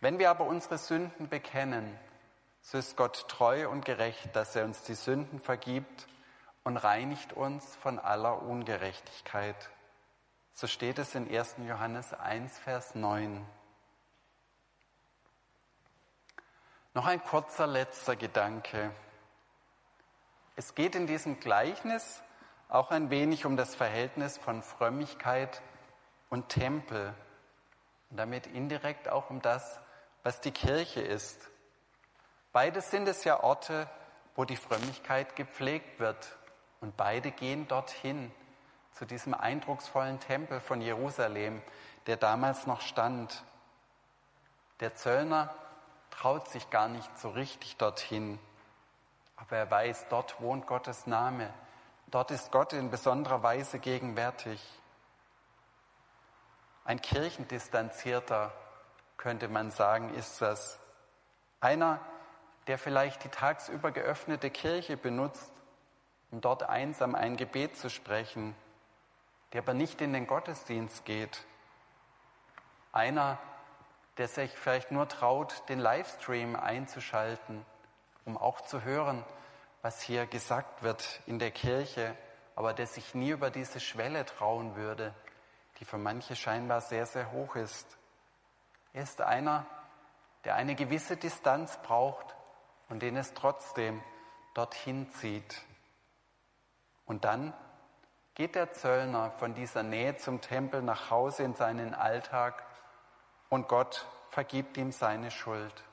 Wenn 0.00 0.18
wir 0.18 0.30
aber 0.30 0.46
unsere 0.46 0.78
Sünden 0.78 1.28
bekennen, 1.28 1.98
so 2.60 2.78
ist 2.78 2.96
Gott 2.96 3.28
treu 3.28 3.68
und 3.68 3.84
gerecht, 3.84 4.34
dass 4.34 4.56
er 4.56 4.64
uns 4.64 4.82
die 4.82 4.94
Sünden 4.94 5.40
vergibt 5.40 6.06
und 6.64 6.76
reinigt 6.76 7.32
uns 7.32 7.76
von 7.76 7.98
aller 7.98 8.42
Ungerechtigkeit. 8.42 9.70
So 10.52 10.66
steht 10.66 10.98
es 10.98 11.14
in 11.14 11.32
1. 11.34 11.56
Johannes 11.66 12.12
1, 12.12 12.58
Vers 12.58 12.94
9. 12.94 13.46
Noch 16.94 17.06
ein 17.06 17.22
kurzer 17.22 17.66
letzter 17.66 18.16
Gedanke. 18.16 18.90
Es 20.56 20.74
geht 20.74 20.94
in 20.94 21.06
diesem 21.06 21.38
Gleichnis 21.38 22.22
auch 22.68 22.90
ein 22.90 23.10
wenig 23.10 23.46
um 23.46 23.56
das 23.56 23.74
Verhältnis 23.74 24.38
von 24.38 24.62
Frömmigkeit 24.62 25.62
und 26.30 26.48
Tempel 26.48 27.14
und 28.10 28.16
damit 28.16 28.46
indirekt 28.46 29.08
auch 29.08 29.30
um 29.30 29.42
das, 29.42 29.78
was 30.22 30.40
die 30.40 30.50
Kirche 30.50 31.00
ist. 31.00 31.48
Beides 32.52 32.90
sind 32.90 33.06
es 33.06 33.22
ja 33.24 33.42
Orte, 33.42 33.88
wo 34.34 34.44
die 34.44 34.56
Frömmigkeit 34.56 35.36
gepflegt 35.36 36.00
wird 36.00 36.36
und 36.80 36.96
beide 36.96 37.30
gehen 37.30 37.68
dorthin, 37.68 38.32
zu 38.92 39.04
diesem 39.04 39.34
eindrucksvollen 39.34 40.18
Tempel 40.18 40.60
von 40.60 40.80
Jerusalem, 40.80 41.62
der 42.06 42.16
damals 42.16 42.66
noch 42.66 42.80
stand. 42.80 43.44
Der 44.80 44.94
Zöllner 44.94 45.54
traut 46.18 46.48
sich 46.48 46.68
gar 46.70 46.88
nicht 46.88 47.16
so 47.18 47.30
richtig 47.30 47.76
dorthin, 47.76 48.40
aber 49.36 49.56
er 49.56 49.70
weiß, 49.70 50.06
dort 50.08 50.40
wohnt 50.40 50.66
Gottes 50.66 51.06
Name, 51.06 51.52
dort 52.08 52.32
ist 52.32 52.50
Gott 52.50 52.72
in 52.72 52.90
besonderer 52.90 53.44
Weise 53.44 53.78
gegenwärtig. 53.78 54.60
Ein 56.84 57.00
Kirchendistanzierter, 57.00 58.52
könnte 59.16 59.48
man 59.48 59.70
sagen, 59.70 60.12
ist 60.14 60.42
das. 60.42 60.80
Einer, 61.60 62.00
der 62.66 62.78
vielleicht 62.78 63.22
die 63.22 63.28
tagsüber 63.28 63.92
geöffnete 63.92 64.50
Kirche 64.50 64.96
benutzt, 64.96 65.52
um 66.32 66.40
dort 66.40 66.64
einsam 66.64 67.14
ein 67.14 67.36
Gebet 67.36 67.76
zu 67.76 67.90
sprechen, 67.90 68.56
der 69.52 69.62
aber 69.62 69.74
nicht 69.74 70.00
in 70.00 70.12
den 70.12 70.26
Gottesdienst 70.26 71.04
geht. 71.04 71.44
Einer, 72.90 73.38
der 74.18 74.28
sich 74.28 74.50
vielleicht 74.56 74.90
nur 74.90 75.08
traut, 75.08 75.62
den 75.68 75.78
Livestream 75.78 76.56
einzuschalten, 76.56 77.64
um 78.24 78.36
auch 78.36 78.60
zu 78.60 78.82
hören, 78.82 79.24
was 79.80 80.02
hier 80.02 80.26
gesagt 80.26 80.82
wird 80.82 81.20
in 81.26 81.38
der 81.38 81.52
Kirche, 81.52 82.16
aber 82.56 82.74
der 82.74 82.86
sich 82.86 83.14
nie 83.14 83.30
über 83.30 83.50
diese 83.50 83.78
Schwelle 83.78 84.24
trauen 84.24 84.74
würde, 84.74 85.14
die 85.78 85.84
für 85.84 85.98
manche 85.98 86.34
scheinbar 86.34 86.80
sehr, 86.80 87.06
sehr 87.06 87.30
hoch 87.30 87.54
ist. 87.54 87.96
Er 88.92 89.04
ist 89.04 89.20
einer, 89.20 89.64
der 90.44 90.56
eine 90.56 90.74
gewisse 90.74 91.16
Distanz 91.16 91.78
braucht 91.82 92.34
und 92.88 93.00
den 93.00 93.16
es 93.16 93.34
trotzdem 93.34 94.02
dorthin 94.54 95.08
zieht. 95.10 95.62
Und 97.06 97.24
dann 97.24 97.54
geht 98.34 98.56
der 98.56 98.72
Zöllner 98.72 99.30
von 99.30 99.54
dieser 99.54 99.84
Nähe 99.84 100.16
zum 100.16 100.40
Tempel 100.40 100.82
nach 100.82 101.10
Hause 101.10 101.44
in 101.44 101.54
seinen 101.54 101.94
Alltag 101.94 102.67
und 103.48 103.68
Gott 103.68 104.06
vergibt 104.30 104.76
ihm 104.76 104.92
seine 104.92 105.30
Schuld. 105.30 105.84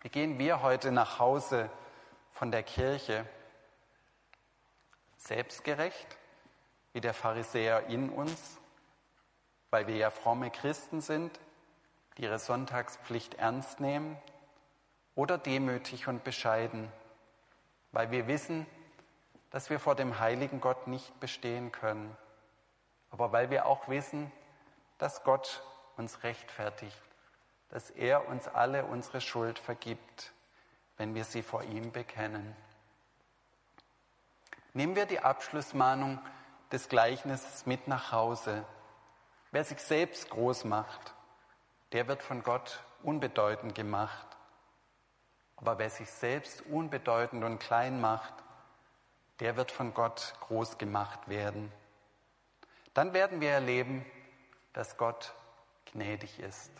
Wie 0.00 0.08
gehen 0.08 0.38
wir 0.38 0.62
heute 0.62 0.92
nach 0.92 1.18
Hause 1.18 1.70
von 2.32 2.50
der 2.50 2.62
Kirche? 2.62 3.26
Selbstgerecht? 5.16 6.18
wie 6.94 7.00
der 7.00 7.12
Pharisäer 7.12 7.88
in 7.88 8.08
uns, 8.08 8.58
weil 9.70 9.86
wir 9.86 9.96
ja 9.96 10.10
fromme 10.10 10.50
Christen 10.50 11.02
sind, 11.02 11.38
die 12.16 12.22
ihre 12.22 12.38
Sonntagspflicht 12.38 13.34
ernst 13.34 13.80
nehmen, 13.80 14.16
oder 15.16 15.36
demütig 15.36 16.08
und 16.08 16.24
bescheiden, 16.24 16.90
weil 17.92 18.10
wir 18.10 18.26
wissen, 18.26 18.66
dass 19.50 19.70
wir 19.70 19.78
vor 19.78 19.94
dem 19.94 20.18
heiligen 20.18 20.60
Gott 20.60 20.86
nicht 20.86 21.20
bestehen 21.20 21.70
können, 21.70 22.16
aber 23.10 23.30
weil 23.32 23.50
wir 23.50 23.66
auch 23.66 23.88
wissen, 23.88 24.32
dass 24.98 25.24
Gott 25.24 25.62
uns 25.96 26.22
rechtfertigt, 26.22 27.00
dass 27.68 27.90
er 27.90 28.28
uns 28.28 28.48
alle 28.48 28.84
unsere 28.84 29.20
Schuld 29.20 29.58
vergibt, 29.58 30.32
wenn 30.96 31.14
wir 31.14 31.24
sie 31.24 31.42
vor 31.42 31.62
ihm 31.62 31.92
bekennen. 31.92 32.54
Nehmen 34.72 34.96
wir 34.96 35.06
die 35.06 35.20
Abschlussmahnung 35.20 36.18
des 36.72 36.88
Gleichnisses 36.88 37.66
mit 37.66 37.86
nach 37.86 38.12
Hause. 38.12 38.64
Wer 39.52 39.64
sich 39.64 39.78
selbst 39.78 40.30
groß 40.30 40.64
macht, 40.64 41.14
der 41.92 42.08
wird 42.08 42.22
von 42.22 42.42
Gott 42.42 42.82
unbedeutend 43.04 43.74
gemacht. 43.74 44.26
Aber 45.56 45.78
wer 45.78 45.90
sich 45.90 46.10
selbst 46.10 46.62
unbedeutend 46.62 47.44
und 47.44 47.60
klein 47.60 48.00
macht, 48.00 48.34
der 49.40 49.56
wird 49.56 49.70
von 49.70 49.94
Gott 49.94 50.34
groß 50.40 50.78
gemacht 50.78 51.28
werden. 51.28 51.72
Dann 52.94 53.12
werden 53.12 53.40
wir 53.40 53.50
erleben, 53.50 54.04
dass 54.74 54.96
Gott 54.98 55.32
gnädig 55.92 56.38
ist. 56.40 56.72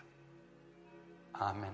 Amen. 1.33 1.72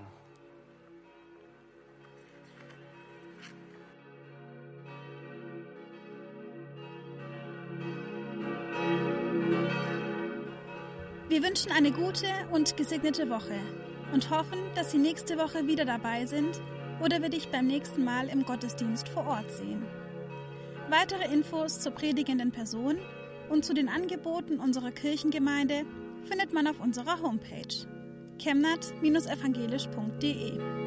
Wir 11.27 11.43
wünschen 11.43 11.71
eine 11.71 11.91
gute 11.91 12.27
und 12.51 12.75
gesegnete 12.77 13.29
Woche 13.29 13.59
und 14.11 14.29
hoffen, 14.29 14.59
dass 14.75 14.91
Sie 14.91 14.97
nächste 14.97 15.37
Woche 15.37 15.65
wieder 15.65 15.85
dabei 15.85 16.25
sind 16.25 16.61
oder 17.01 17.21
wir 17.21 17.29
dich 17.29 17.49
beim 17.49 17.67
nächsten 17.67 18.03
Mal 18.03 18.27
im 18.27 18.45
Gottesdienst 18.45 19.09
vor 19.09 19.25
Ort 19.25 19.49
sehen. 19.51 19.85
Weitere 20.89 21.33
Infos 21.33 21.79
zur 21.79 21.93
predigenden 21.93 22.51
Person 22.51 22.97
und 23.49 23.63
zu 23.63 23.73
den 23.73 23.87
Angeboten 23.87 24.59
unserer 24.59 24.91
Kirchengemeinde 24.91 25.85
findet 26.25 26.53
man 26.53 26.67
auf 26.67 26.79
unserer 26.79 27.21
Homepage 27.21 27.85
chemnat-evangelisch.de. 28.39 30.80